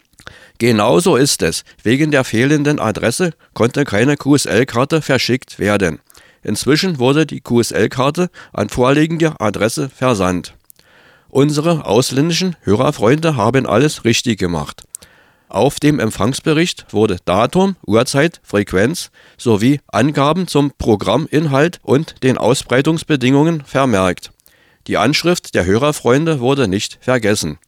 Genauso 0.58 1.16
ist 1.16 1.42
es. 1.42 1.62
Wegen 1.82 2.10
der 2.10 2.24
fehlenden 2.24 2.80
Adresse 2.80 3.32
konnte 3.54 3.84
keine 3.84 4.16
QSL-Karte 4.16 5.02
verschickt 5.02 5.58
werden. 5.58 6.00
Inzwischen 6.42 6.98
wurde 6.98 7.26
die 7.26 7.40
QSL-Karte 7.40 8.30
an 8.52 8.68
vorliegende 8.68 9.40
Adresse 9.40 9.88
versandt. 9.88 10.54
Unsere 11.28 11.84
ausländischen 11.84 12.56
Hörerfreunde 12.62 13.36
haben 13.36 13.66
alles 13.66 14.04
richtig 14.04 14.38
gemacht. 14.38 14.82
Auf 15.48 15.80
dem 15.80 15.98
Empfangsbericht 15.98 16.86
wurde 16.90 17.16
Datum, 17.24 17.76
Uhrzeit, 17.86 18.40
Frequenz 18.42 19.10
sowie 19.38 19.80
Angaben 19.86 20.46
zum 20.46 20.72
Programminhalt 20.76 21.80
und 21.82 22.22
den 22.22 22.36
Ausbreitungsbedingungen 22.36 23.64
vermerkt. 23.64 24.30
Die 24.86 24.98
Anschrift 24.98 25.54
der 25.54 25.64
Hörerfreunde 25.64 26.40
wurde 26.40 26.68
nicht 26.68 26.98
vergessen. 27.00 27.58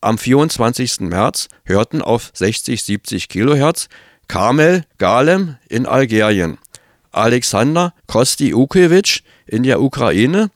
Am 0.00 0.18
24. 0.18 1.00
März 1.00 1.48
hörten 1.64 2.02
auf 2.02 2.32
60-70 2.36 3.28
kHz 3.28 3.88
Kamel 4.28 4.84
Galem 4.98 5.56
in 5.68 5.86
Algerien, 5.86 6.58
Alexander 7.10 7.94
Kostiukewitsch 8.06 9.22
in 9.46 9.62
der 9.62 9.80
Ukraine, 9.80 10.50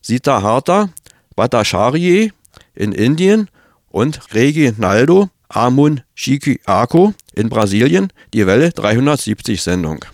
Sita 0.00 0.42
Harta 0.42 0.90
Bhattacharya 1.36 2.30
in 2.74 2.92
Indien 2.92 3.48
und 3.90 4.34
Reginaldo 4.34 5.30
Amun 5.54 6.00
Chiquiaco 6.16 7.14
in 7.34 7.48
Brasilien 7.48 8.12
die 8.32 8.46
Welle 8.46 8.70
370 8.70 9.62
Sendung. 9.62 10.04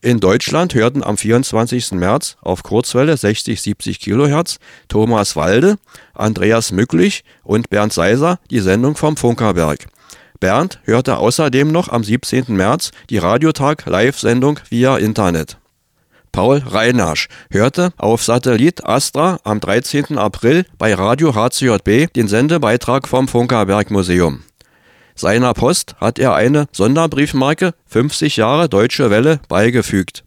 In 0.00 0.18
Deutschland 0.18 0.74
hörten 0.74 1.04
am 1.04 1.16
24. 1.16 1.92
März 1.92 2.36
auf 2.40 2.62
Kurzwelle 2.62 3.14
60-70 3.14 4.00
kHz 4.00 4.58
Thomas 4.88 5.36
Walde, 5.36 5.78
Andreas 6.14 6.72
Mücklich 6.72 7.22
und 7.44 7.70
Bernd 7.70 7.92
Seiser 7.92 8.40
die 8.50 8.60
Sendung 8.60 8.96
vom 8.96 9.16
Funkerberg. 9.16 9.86
Bernd 10.40 10.80
hörte 10.82 11.18
außerdem 11.18 11.70
noch 11.70 11.88
am 11.88 12.02
17. 12.02 12.46
März 12.48 12.90
die 13.10 13.18
Radiotag 13.18 13.86
Live-Sendung 13.86 14.58
via 14.68 14.96
Internet. 14.96 15.58
Paul 16.32 16.62
Reinasch 16.66 17.28
hörte 17.50 17.92
auf 17.96 18.24
Satellit 18.24 18.84
Astra 18.84 19.38
am 19.44 19.60
13. 19.60 20.18
April 20.18 20.64
bei 20.78 20.94
Radio 20.94 21.34
HCJB 21.34 22.12
den 22.14 22.26
Sendebeitrag 22.26 23.06
vom 23.06 23.28
Funkerberg 23.28 23.90
Museum. 23.90 24.42
Seiner 25.14 25.54
Post 25.54 25.96
hat 25.98 26.18
er 26.18 26.34
eine 26.34 26.66
Sonderbriefmarke 26.72 27.74
50 27.86 28.36
Jahre 28.36 28.68
Deutsche 28.68 29.10
Welle 29.10 29.40
beigefügt. 29.48 30.24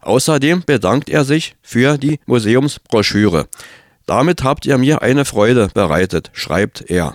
Außerdem 0.00 0.62
bedankt 0.64 1.08
er 1.08 1.24
sich 1.24 1.56
für 1.62 1.98
die 1.98 2.20
Museumsbroschüre. 2.26 3.48
Damit 4.06 4.42
habt 4.42 4.64
ihr 4.66 4.78
mir 4.78 5.02
eine 5.02 5.24
Freude 5.24 5.68
bereitet, 5.74 6.30
schreibt 6.32 6.88
er. 6.88 7.14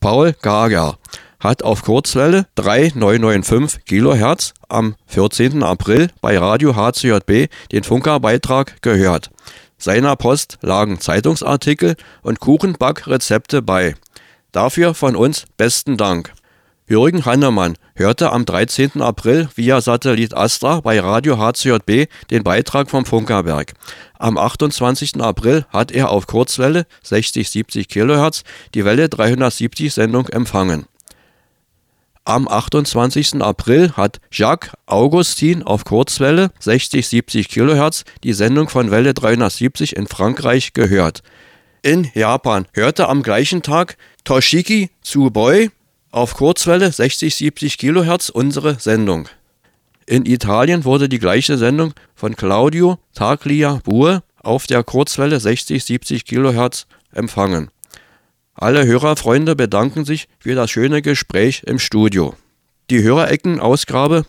Paul 0.00 0.34
Gager 0.40 0.98
hat 1.40 1.62
auf 1.62 1.82
Kurzwelle 1.82 2.46
3995 2.54 3.84
kHz 3.84 4.54
am 4.68 4.94
14. 5.06 5.62
April 5.62 6.08
bei 6.20 6.38
Radio 6.38 6.76
HCJB 6.76 7.48
den 7.72 7.82
Funkerbeitrag 7.82 8.80
gehört. 8.82 9.30
Seiner 9.76 10.14
Post 10.14 10.58
lagen 10.62 11.00
Zeitungsartikel 11.00 11.96
und 12.22 12.38
Kuchenbackrezepte 12.38 13.62
bei. 13.62 13.96
Dafür 14.52 14.92
von 14.92 15.16
uns 15.16 15.46
besten 15.56 15.96
Dank. 15.96 16.34
Jürgen 16.86 17.24
Hannemann 17.24 17.78
hörte 17.94 18.32
am 18.32 18.44
13. 18.44 19.00
April 19.00 19.48
via 19.54 19.80
Satellit 19.80 20.36
Astra 20.36 20.80
bei 20.80 21.00
Radio 21.00 21.38
HCJB 21.38 22.10
den 22.30 22.42
Beitrag 22.42 22.90
vom 22.90 23.06
Funkerberg. 23.06 23.72
Am 24.18 24.36
28. 24.36 25.22
April 25.22 25.64
hat 25.70 25.90
er 25.90 26.10
auf 26.10 26.26
Kurzwelle 26.26 26.86
60-70 27.02 27.88
kHz 27.88 28.42
die 28.74 28.84
Welle 28.84 29.08
370 29.08 29.94
Sendung 29.94 30.28
empfangen. 30.28 30.84
Am 32.26 32.46
28. 32.46 33.40
April 33.40 33.92
hat 33.96 34.20
Jacques 34.30 34.72
Augustin 34.84 35.62
auf 35.62 35.84
Kurzwelle 35.86 36.50
60-70 36.60 37.48
kHz 37.48 38.04
die 38.22 38.34
Sendung 38.34 38.68
von 38.68 38.90
Welle 38.90 39.14
370 39.14 39.96
in 39.96 40.06
Frankreich 40.06 40.74
gehört. 40.74 41.22
In 41.84 42.08
Japan 42.14 42.66
hörte 42.74 43.08
am 43.08 43.24
gleichen 43.24 43.62
Tag 43.62 43.96
Toshiki 44.24 44.90
Tsuboi 45.02 45.70
auf 46.12 46.34
Kurzwelle 46.34 46.88
60-70 46.88 47.78
kHz 47.78 48.28
unsere 48.28 48.78
Sendung. 48.78 49.28
In 50.06 50.26
Italien 50.26 50.84
wurde 50.84 51.08
die 51.08 51.18
gleiche 51.18 51.58
Sendung 51.58 51.92
von 52.14 52.36
Claudio 52.36 52.98
Taglia 53.14 53.80
Bue 53.82 54.22
auf 54.40 54.66
der 54.68 54.84
Kurzwelle 54.84 55.38
60-70 55.38 56.24
kHz 56.24 56.86
empfangen. 57.12 57.70
Alle 58.54 58.86
Hörerfreunde 58.86 59.56
bedanken 59.56 60.04
sich 60.04 60.28
für 60.38 60.54
das 60.54 60.70
schöne 60.70 61.02
Gespräch 61.02 61.64
im 61.66 61.80
Studio. 61.80 62.34
Die 62.90 63.02
Hörerecken-Ausgabe 63.02 64.24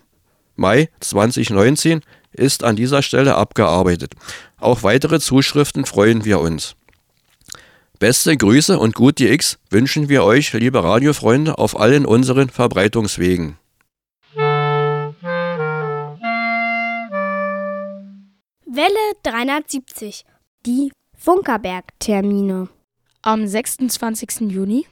Mai 0.56 0.90
2019 1.02 2.02
ist 2.32 2.64
an 2.64 2.76
dieser 2.76 3.04
Stelle 3.04 3.36
abgearbeitet. 3.36 4.14
Auf 4.58 4.84
weitere 4.84 5.20
Zuschriften 5.20 5.86
freuen 5.86 6.26
wir 6.26 6.40
uns. 6.40 6.76
Beste 8.04 8.36
Grüße 8.36 8.78
und 8.78 8.96
gut 8.96 9.18
die 9.20 9.30
X 9.30 9.60
wünschen 9.70 10.10
wir 10.10 10.26
euch, 10.26 10.52
liebe 10.52 10.84
Radiofreunde, 10.84 11.58
auf 11.58 11.80
allen 11.80 12.06
unseren 12.06 12.50
Verbreitungswegen. 12.50 13.56
Welle 18.66 18.92
370. 19.24 20.26
Die 20.66 20.92
Funkerberg-Termine. 21.18 22.68
Am 23.22 23.48
26. 23.48 24.52
Juni. 24.52 24.86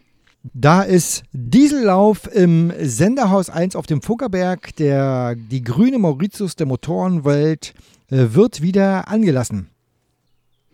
Da 0.54 0.84
ist 0.84 1.24
Diesellauf 1.34 2.34
im 2.34 2.72
Senderhaus 2.80 3.50
1 3.50 3.76
auf 3.76 3.88
dem 3.88 4.02
Funkerberg. 4.02 4.74
Der, 4.78 5.36
die 5.36 5.66
grüne 5.66 6.00
Mauritius 6.00 6.56
der 6.56 6.66
Motorenwelt 6.66 7.74
äh, 8.10 8.28
wird 8.32 8.62
wieder 8.62 9.10
angelassen. 9.10 9.70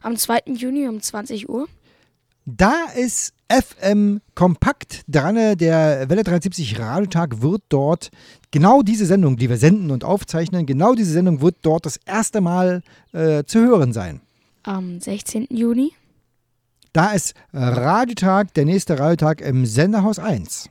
Am 0.01 0.15
2. 0.15 0.41
Juni 0.53 0.87
um 0.87 1.01
20 1.01 1.49
Uhr. 1.49 1.67
Da 2.49 2.85
ist 2.95 3.33
FM 3.49 4.21
Kompakt 4.33 5.03
dran. 5.09 5.57
Der 5.57 6.09
Welle 6.09 6.23
73 6.23 6.79
Radiotag 6.79 7.41
wird 7.41 7.61
dort 7.67 8.09
genau 8.51 8.83
diese 8.83 9.05
Sendung, 9.05 9.35
die 9.35 9.49
wir 9.49 9.57
senden 9.57 9.91
und 9.91 10.05
aufzeichnen, 10.05 10.65
genau 10.65 10.95
diese 10.95 11.11
Sendung 11.11 11.41
wird 11.41 11.57
dort 11.63 11.85
das 11.85 11.97
erste 12.05 12.39
Mal 12.39 12.83
äh, 13.11 13.43
zu 13.43 13.59
hören 13.59 13.91
sein. 13.91 14.21
Am 14.63 15.01
16. 15.01 15.47
Juni. 15.49 15.91
Da 16.93 17.11
ist 17.11 17.33
Radiotag, 17.51 18.53
der 18.53 18.63
nächste 18.63 18.97
Radiotag 18.97 19.41
im 19.41 19.65
Senderhaus 19.65 20.17
1. 20.17 20.69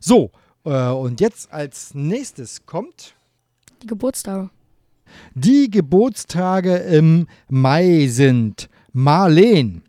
So, 0.00 0.32
äh, 0.64 0.88
und 0.88 1.20
jetzt 1.20 1.52
als 1.52 1.94
nächstes 1.94 2.66
kommt. 2.66 3.14
Die 3.80 3.86
Geburtstage. 3.86 4.50
Die 5.36 5.70
Geburtstage 5.70 6.78
im 6.78 7.28
Mai 7.48 8.08
sind 8.08 8.68
Marleen. 8.92 9.84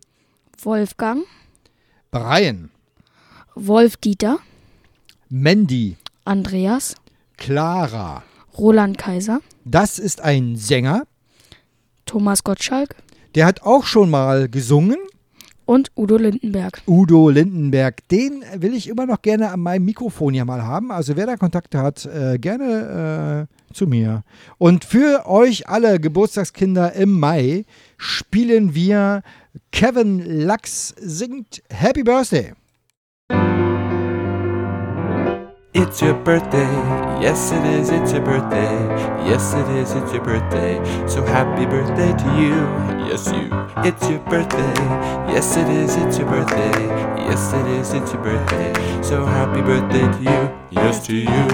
Wolfgang. 0.61 1.23
Brian. 2.11 2.69
Wolf 3.55 3.97
Dieter. 3.97 4.39
Mandy. 5.29 5.97
Andreas. 6.23 6.95
Clara. 7.37 8.23
Roland 8.57 8.97
Kaiser. 8.97 9.41
Das 9.65 9.99
ist 9.99 10.21
ein 10.21 10.55
Sänger. 10.55 11.03
Thomas 12.05 12.43
Gottschalk. 12.43 12.95
Der 13.35 13.45
hat 13.45 13.63
auch 13.63 13.85
schon 13.85 14.09
mal 14.09 14.47
gesungen. 14.47 14.97
Und 15.65 15.91
Udo 15.97 16.17
Lindenberg. 16.17 16.81
Udo 16.85 17.29
Lindenberg, 17.29 18.07
den 18.09 18.43
will 18.55 18.75
ich 18.75 18.87
immer 18.87 19.07
noch 19.07 19.23
gerne 19.23 19.49
an 19.49 19.59
meinem 19.61 19.85
Mikrofon 19.85 20.35
hier 20.35 20.45
mal 20.45 20.61
haben. 20.63 20.91
Also 20.91 21.15
wer 21.15 21.25
da 21.25 21.37
Kontakte 21.37 21.79
hat, 21.79 22.05
äh, 22.05 22.37
gerne 22.37 23.47
äh, 23.49 23.73
zu 23.73 23.87
mir. 23.87 24.23
Und 24.59 24.85
für 24.85 25.25
euch 25.27 25.67
alle 25.67 25.99
Geburtstagskinder 25.99 26.93
im 26.93 27.19
Mai 27.19 27.65
spielen 27.97 28.75
wir 28.75 29.23
Kevin 29.71 30.45
Lux 30.47 30.93
singt 30.97 31.61
Happy 31.71 32.03
Birthday. 32.03 32.53
It's 35.73 36.01
your 36.01 36.13
birthday, 36.13 36.71
yes 37.21 37.51
it 37.51 37.63
is, 37.65 37.89
it's 37.89 38.13
your 38.13 38.23
birthday, 38.23 38.71
yes 39.27 39.53
it 39.53 39.67
is, 39.75 39.91
it's 39.91 40.13
your 40.13 40.23
birthday, 40.23 40.79
so 41.05 41.21
happy 41.25 41.65
birthday 41.65 42.13
to 42.13 42.25
you, 42.39 42.55
yes 43.09 43.27
you. 43.27 43.49
It's 43.83 44.09
your 44.09 44.19
birthday, 44.19 44.73
yes 45.27 45.57
it 45.57 45.67
is, 45.67 45.97
it's 45.97 46.17
your 46.17 46.29
birthday, 46.29 46.87
yes 47.27 47.51
it 47.53 47.67
is, 47.67 47.93
it's 47.93 48.13
your 48.13 48.23
birthday, 48.23 48.73
so 49.03 49.25
happy 49.25 49.61
birthday 49.61 50.07
to 50.15 50.23
you, 50.23 50.49
yes 50.71 51.05
to 51.07 51.13
you. 51.13 51.45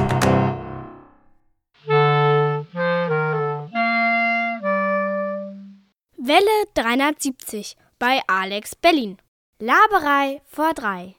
Welle 6.20 6.66
370 6.76 7.81
bei 8.02 8.20
Alex 8.26 8.76
Berlin. 8.76 9.18
Laberei 9.60 10.42
vor 10.48 10.74
drei. 10.74 11.16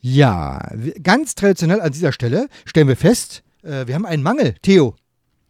Ja, 0.00 0.70
ganz 1.02 1.34
traditionell 1.34 1.80
an 1.80 1.90
dieser 1.90 2.12
Stelle 2.12 2.48
stellen 2.66 2.88
wir 2.88 2.96
fest, 2.96 3.42
äh, 3.62 3.86
wir 3.86 3.94
haben 3.94 4.04
einen 4.04 4.22
Mangel. 4.22 4.54
Theo, 4.60 4.94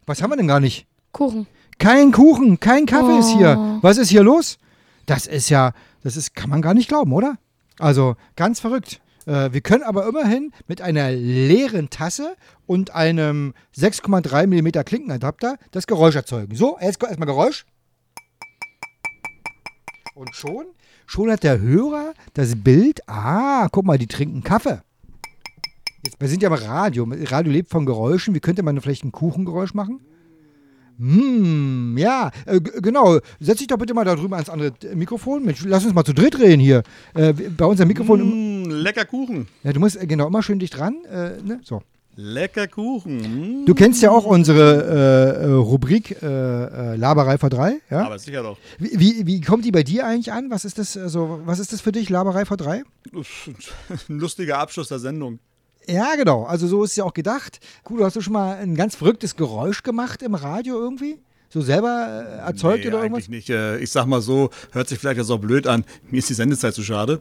was 0.06 0.22
haben 0.22 0.30
wir 0.30 0.36
denn 0.36 0.46
gar 0.46 0.60
nicht? 0.60 0.86
Kuchen. 1.10 1.48
Kein 1.78 2.12
Kuchen, 2.12 2.60
kein 2.60 2.86
Kaffee 2.86 3.16
Oh. 3.16 3.18
ist 3.18 3.30
hier. 3.30 3.78
Was 3.82 3.98
ist 3.98 4.10
hier 4.10 4.22
los? 4.22 4.58
Das 5.06 5.26
ist 5.26 5.48
ja, 5.48 5.72
das 6.04 6.16
ist, 6.16 6.36
kann 6.36 6.50
man 6.50 6.62
gar 6.62 6.72
nicht 6.74 6.88
glauben, 6.88 7.12
oder? 7.12 7.36
Also 7.80 8.14
ganz 8.36 8.60
verrückt. 8.60 9.00
Äh, 9.26 9.52
wir 9.52 9.60
können 9.60 9.82
aber 9.82 10.06
immerhin 10.06 10.52
mit 10.68 10.80
einer 10.80 11.10
leeren 11.10 11.90
Tasse 11.90 12.36
und 12.64 12.94
einem 12.94 13.54
6,3 13.76 14.46
mm 14.46 14.84
Klinkenadapter 14.84 15.58
das 15.72 15.88
Geräusch 15.88 16.14
erzeugen. 16.14 16.54
So, 16.54 16.78
jetzt 16.80 17.02
erstmal 17.02 17.26
Geräusch. 17.26 17.66
Und 20.18 20.34
schon, 20.34 20.66
schon 21.06 21.30
hat 21.30 21.44
der 21.44 21.60
Hörer 21.60 22.12
das 22.34 22.56
Bild, 22.56 23.08
ah, 23.08 23.68
guck 23.70 23.84
mal, 23.84 23.98
die 23.98 24.08
trinken 24.08 24.42
Kaffee. 24.42 24.80
Jetzt, 26.02 26.20
wir 26.20 26.26
sind 26.26 26.42
ja 26.42 26.48
im 26.48 26.54
Radio. 26.54 27.06
Radio 27.08 27.52
lebt 27.52 27.70
von 27.70 27.86
Geräuschen. 27.86 28.34
Wie 28.34 28.40
könnte 28.40 28.64
man 28.64 28.80
vielleicht 28.80 29.04
ein 29.04 29.12
Kuchengeräusch 29.12 29.74
machen? 29.74 30.00
Hm, 30.98 31.96
ja, 31.96 32.32
äh, 32.46 32.60
genau. 32.60 33.20
Setz 33.38 33.58
dich 33.58 33.68
doch 33.68 33.78
bitte 33.78 33.94
mal 33.94 34.04
da 34.04 34.16
drüben 34.16 34.34
ans 34.34 34.50
andere 34.50 34.72
Mikrofon. 34.92 35.44
Mensch, 35.44 35.64
lass 35.64 35.84
uns 35.84 35.94
mal 35.94 36.02
zu 36.02 36.14
dritt 36.14 36.36
reden 36.40 36.58
hier. 36.58 36.82
Äh, 37.14 37.32
bei 37.32 37.66
unserem 37.66 37.86
Mikrofon. 37.86 38.64
Mm, 38.64 38.70
lecker 38.70 39.04
Kuchen. 39.04 39.46
Ja, 39.62 39.72
du 39.72 39.78
musst 39.78 40.02
äh, 40.02 40.08
genau 40.08 40.26
immer 40.26 40.42
schön 40.42 40.58
dicht 40.58 40.76
dran. 40.76 40.96
Äh, 41.04 41.40
ne? 41.44 41.60
So. 41.62 41.80
Lecker 42.20 42.66
Kuchen. 42.66 43.62
Mm. 43.62 43.66
Du 43.66 43.74
kennst 43.74 44.02
ja 44.02 44.10
auch 44.10 44.24
unsere 44.24 45.38
äh, 45.40 45.44
äh, 45.44 45.52
Rubrik 45.52 46.20
äh, 46.20 46.96
Laberei 46.96 47.38
vor 47.38 47.48
drei, 47.48 47.76
ja? 47.90 48.06
Aber 48.06 48.18
sicher 48.18 48.42
doch. 48.42 48.58
Wie, 48.80 48.98
wie, 48.98 49.26
wie, 49.26 49.40
kommt 49.40 49.64
die 49.64 49.70
bei 49.70 49.84
dir 49.84 50.04
eigentlich 50.04 50.32
an? 50.32 50.50
Was 50.50 50.64
ist 50.64 50.78
das, 50.78 50.96
also, 50.96 51.40
was 51.44 51.60
ist 51.60 51.72
das 51.72 51.80
für 51.80 51.92
dich, 51.92 52.10
Laberei 52.10 52.44
vor 52.44 52.56
drei? 52.56 52.82
Ein 53.12 54.18
lustiger 54.18 54.58
Abschluss 54.58 54.88
der 54.88 54.98
Sendung. 54.98 55.38
Ja, 55.86 56.16
genau. 56.16 56.42
Also 56.42 56.66
so 56.66 56.82
ist 56.82 56.90
es 56.90 56.96
ja 56.96 57.04
auch 57.04 57.14
gedacht. 57.14 57.60
Cool, 57.88 58.04
hast 58.04 58.16
du 58.16 58.20
schon 58.20 58.32
mal 58.32 58.56
ein 58.56 58.74
ganz 58.74 58.96
verrücktes 58.96 59.36
Geräusch 59.36 59.84
gemacht 59.84 60.20
im 60.22 60.34
Radio 60.34 60.74
irgendwie? 60.74 61.20
So 61.50 61.62
selber 61.62 62.26
äh, 62.42 62.46
erzeugt 62.46 62.82
nee, 62.82 62.88
oder 62.88 63.02
irgendwas? 63.02 63.24
Eigentlich 63.24 63.48
nicht. 63.48 63.50
Äh, 63.50 63.78
ich 63.78 63.90
sag 63.90 64.06
mal 64.06 64.20
so, 64.20 64.50
hört 64.72 64.88
sich 64.88 64.98
vielleicht 64.98 65.18
jetzt 65.18 65.30
auch 65.30 65.38
blöd 65.38 65.66
an. 65.66 65.84
Mir 66.10 66.18
ist 66.18 66.28
die 66.28 66.34
Sendezeit 66.34 66.74
zu 66.74 66.82
schade. 66.82 67.20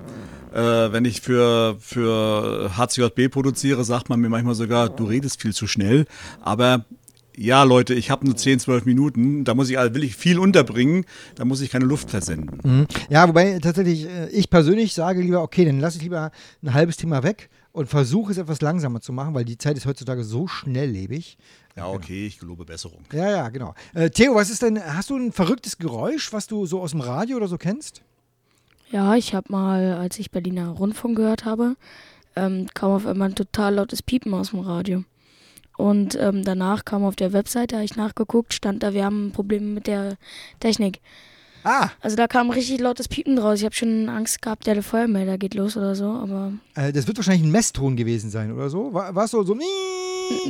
Äh, 0.58 0.91
wenn 0.91 1.05
ich 1.05 1.22
für, 1.22 1.78
für 1.80 2.72
HCJB 2.76 3.30
produziere, 3.30 3.84
sagt 3.84 4.10
man 4.10 4.20
mir 4.20 4.30
manchmal 4.30 4.55
sogar, 4.55 4.89
du 4.89 5.05
redest 5.05 5.39
viel 5.39 5.53
zu 5.53 5.68
schnell. 5.68 6.08
Aber 6.41 6.84
ja, 7.36 7.62
Leute, 7.62 7.93
ich 7.93 8.10
habe 8.10 8.26
nur 8.26 8.36
10, 8.36 8.60
12 8.62 8.86
Minuten, 8.86 9.43
da 9.43 9.53
muss 9.53 9.70
ich, 9.70 9.78
will 9.78 10.03
ich 10.03 10.16
viel 10.16 10.39
unterbringen, 10.39 11.05
da 11.36 11.45
muss 11.45 11.62
ich 11.62 11.70
keine 11.70 11.86
Luft 11.86 12.10
versenden. 12.10 12.60
Mhm. 12.64 12.88
Ja, 13.08 13.28
wobei 13.28 13.60
tatsächlich 13.60 14.08
ich 14.32 14.49
persönlich 14.49 14.95
sage 14.95 15.22
lieber, 15.22 15.43
okay, 15.43 15.64
dann 15.64 15.80
lasse 15.80 15.97
ich 15.97 16.03
lieber 16.03 16.32
ein 16.64 16.74
halbes 16.74 16.97
Thema 16.97 17.22
weg 17.22 17.51
und 17.72 17.88
versuche 17.88 18.32
es 18.32 18.39
etwas 18.39 18.60
langsamer 18.62 18.99
zu 18.99 19.14
machen, 19.14 19.36
weil 19.36 19.45
die 19.45 19.60
Zeit 19.60 19.78
ist 19.78 19.86
heutzutage 19.86 20.24
so 20.24 20.47
schnelllebig. 20.47 21.38
Ja, 21.76 21.88
okay, 21.88 22.26
ich 22.26 22.39
gelobe 22.39 22.66
Besserung. 22.66 23.03
Ja, 23.14 23.30
ja, 23.30 23.49
genau. 23.49 23.76
Äh, 23.93 24.10
Theo, 24.10 24.34
was 24.34 24.49
ist 24.49 24.64
denn, 24.64 24.84
hast 24.84 25.12
du 25.12 25.18
ein 25.18 25.32
verrücktes 25.32 25.78
Geräusch, 25.78 26.34
was 26.34 26.47
du 26.47 26.66
so 26.66 26.82
aus 26.82 26.89
dem 26.89 27.01
Radio 27.01 27.38
oder 27.38 27.47
so 27.47 27.60
kennst? 27.60 28.01
Ja, 28.92 29.16
ich 29.16 29.34
habe 29.34 29.52
mal, 29.52 29.94
als 29.96 30.18
ich 30.20 30.32
Berliner 30.32 30.70
Rundfunk 30.70 31.18
gehört 31.18 31.46
habe, 31.46 31.76
ähm, 32.36 32.68
kam 32.74 32.92
auf 32.92 33.06
einmal 33.06 33.30
ein 33.30 33.36
total 33.36 33.76
lautes 33.76 34.02
Piepen 34.02 34.34
aus 34.34 34.52
dem 34.52 34.60
Radio. 34.60 35.04
Und 35.78 36.18
ähm, 36.20 36.44
danach 36.44 36.86
kam 36.86 37.04
auf 37.04 37.16
der 37.16 37.34
Webseite, 37.34 37.76
habe 37.76 37.86
ich 37.86 37.96
nachgeguckt, 37.96 38.54
stand 38.54 38.82
da, 38.82 38.94
wir 38.94 39.06
haben 39.06 39.32
Probleme 39.32 39.66
mit 39.68 39.88
der 39.88 40.18
Technik. 40.60 41.02
Ah. 41.64 41.90
Also 42.02 42.16
da 42.16 42.28
kam 42.28 42.50
richtig 42.50 42.80
lautes 42.80 43.08
Piepen 43.08 43.38
raus. 43.38 43.60
Ich 43.60 43.66
habe 43.66 43.76
schon 43.76 44.08
Angst 44.10 44.42
gehabt, 44.42 44.66
der 44.68 44.82
Feuermelder 44.82 45.38
geht 45.38 45.54
los 45.54 45.76
oder 45.76 45.96
so, 45.96 46.06
aber. 46.06 46.54
Äh, 46.76 46.94
das 46.94 47.08
wird 47.08 47.18
wahrscheinlich 47.18 47.46
ein 47.46 47.52
Messton 47.52 47.96
gewesen 47.96 48.30
sein 48.30 48.54
oder 48.54 48.70
so. 48.70 48.94
War, 48.94 49.14
war 49.14 49.26
es 49.26 49.32
so, 49.32 49.44
so. 49.44 49.58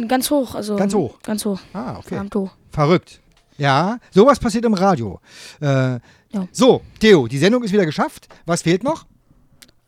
Ganz 0.07 0.29
hoch, 0.29 0.53
also. 0.55 0.75
Ganz 0.75 0.93
hoch. 0.93 1.17
Ganz 1.23 1.43
hoch. 1.43 1.59
Ah, 1.73 1.97
okay. 1.97 2.09
Verdammt 2.09 2.35
hoch. 2.35 2.51
Verrückt. 2.71 3.21
Ja, 3.57 3.99
sowas 4.11 4.39
passiert 4.39 4.65
im 4.65 4.73
Radio. 4.73 5.19
Äh, 5.61 5.65
ja. 5.65 6.47
So, 6.51 6.81
Theo, 6.99 7.27
die 7.27 7.37
Sendung 7.37 7.63
ist 7.63 7.73
wieder 7.73 7.85
geschafft. 7.85 8.27
Was 8.45 8.61
fehlt 8.61 8.83
noch? 8.83 9.05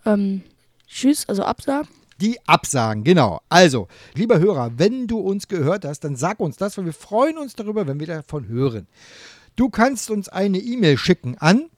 Ähm, 0.06 0.42
tschüss, 0.88 1.28
also 1.28 1.44
Absagen. 1.44 1.88
Die 2.22 2.38
Absagen, 2.48 3.04
genau. 3.04 3.40
Also, 3.48 3.88
lieber 4.14 4.40
Hörer, 4.40 4.72
wenn 4.78 5.08
du 5.08 5.20
uns 5.20 5.48
gehört 5.48 5.86
hast, 5.86 6.02
dann 6.02 6.16
sag 6.16 6.40
uns 6.40 6.58
das, 6.58 6.78
weil 6.78 6.86
wir 6.86 6.94
freuen 6.94 7.38
uns 7.38 7.56
darüber, 7.56 7.88
wenn 7.88 8.00
wir 8.00 8.08
davon 8.08 8.48
hören. 8.48 8.88
Du 9.56 9.70
kannst 9.70 10.10
uns 10.10 10.28
eine 10.28 10.58
E-Mail 10.58 10.98
schicken 10.98 11.38
an 11.40 11.70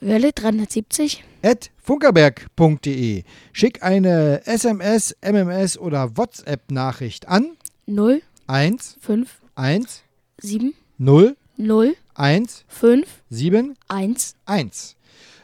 Welle 0.00 0.32
370 0.32 1.24
at 1.42 1.70
funkerberg.de. 1.82 3.24
Schick 3.52 3.82
eine 3.82 4.46
SMS, 4.46 5.16
MMS 5.22 5.78
oder 5.78 6.16
WhatsApp-Nachricht 6.16 7.28
an 7.28 7.56
0 7.86 8.22
1 8.46 8.98
5 9.00 9.40
1 9.54 10.02
7 10.38 10.74
0 10.98 11.36
0 11.58 11.94
1 12.14 12.64
5 12.68 13.06
7 13.28 13.74
1 13.88 14.34
1. 14.46 14.96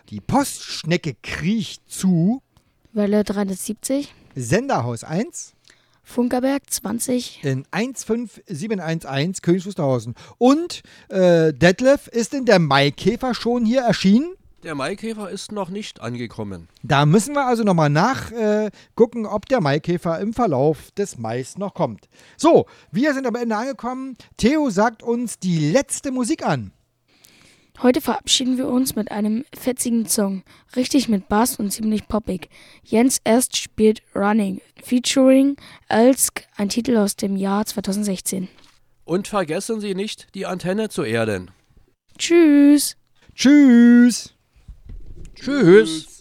Die 0.09 0.21
Postschnecke 0.21 1.15
kriecht 1.23 1.83
zu 1.91 2.43
Welle 2.93 3.23
370 3.23 4.15
Senderhaus 4.35 5.05
1 5.05 5.53
Funkerberg 6.03 6.63
20 6.71 7.45
in 7.45 7.65
15711 7.71 9.43
Königs 9.43 9.67
Wusterhausen. 9.67 10.15
Und 10.39 10.83
äh, 11.09 11.53
Detlef, 11.53 12.09
ist 12.09 12.33
denn 12.33 12.45
der 12.45 12.59
Maikäfer 12.59 13.35
schon 13.35 13.65
hier 13.65 13.83
erschienen? 13.83 14.35
Der 14.63 14.77
Maikäfer 14.77 15.29
ist 15.29 15.51
noch 15.51 15.71
nicht 15.71 16.01
angekommen. 16.01 16.69
Da 16.85 17.05
müssen 17.05 17.35
wir 17.35 17.47
also 17.47 17.65
nochmal 17.65 17.91
nachgucken, 17.91 19.25
äh, 19.25 19.29
ob 19.29 19.47
der 19.47 19.61
Maikäfer 19.61 20.21
im 20.21 20.33
Verlauf 20.33 20.93
des 20.93 21.19
Mais 21.19 21.59
noch 21.59 21.75
kommt. 21.75 22.09
So, 22.37 22.67
wir 22.93 23.13
sind 23.13 23.27
am 23.27 23.35
Ende 23.35 23.57
angekommen. 23.57 24.17
Theo 24.37 24.71
sagt 24.71 25.03
uns 25.03 25.41
die 25.41 25.73
letzte 25.73 26.13
Musik 26.13 26.47
an. 26.47 26.71
Heute 27.83 28.01
verabschieden 28.01 28.57
wir 28.57 28.69
uns 28.69 28.95
mit 28.95 29.11
einem 29.11 29.45
fetzigen 29.53 30.07
Song, 30.07 30.45
richtig 30.77 31.09
mit 31.09 31.29
Bass 31.29 31.59
und 31.59 31.73
ziemlich 31.73 32.07
poppig. 32.07 32.49
Jens 32.85 33.19
Est 33.25 33.57
spielt 33.57 34.03
Running, 34.15 34.61
featuring 34.81 35.57
Elsk, 35.89 36.45
ein 36.57 36.69
Titel 36.69 36.97
aus 36.99 37.17
dem 37.17 37.35
Jahr 37.35 37.67
2016. 37.67 38.47
Und 39.05 39.27
vergessen 39.27 39.81
Sie 39.81 39.97
nicht, 39.97 40.33
die 40.37 40.47
Antenne 40.47 40.89
zu 40.89 41.03
erden. 41.03 41.51
Tschüss. 42.17 42.97
Tschüss. 43.35 44.35
Tschüss. 45.43 46.12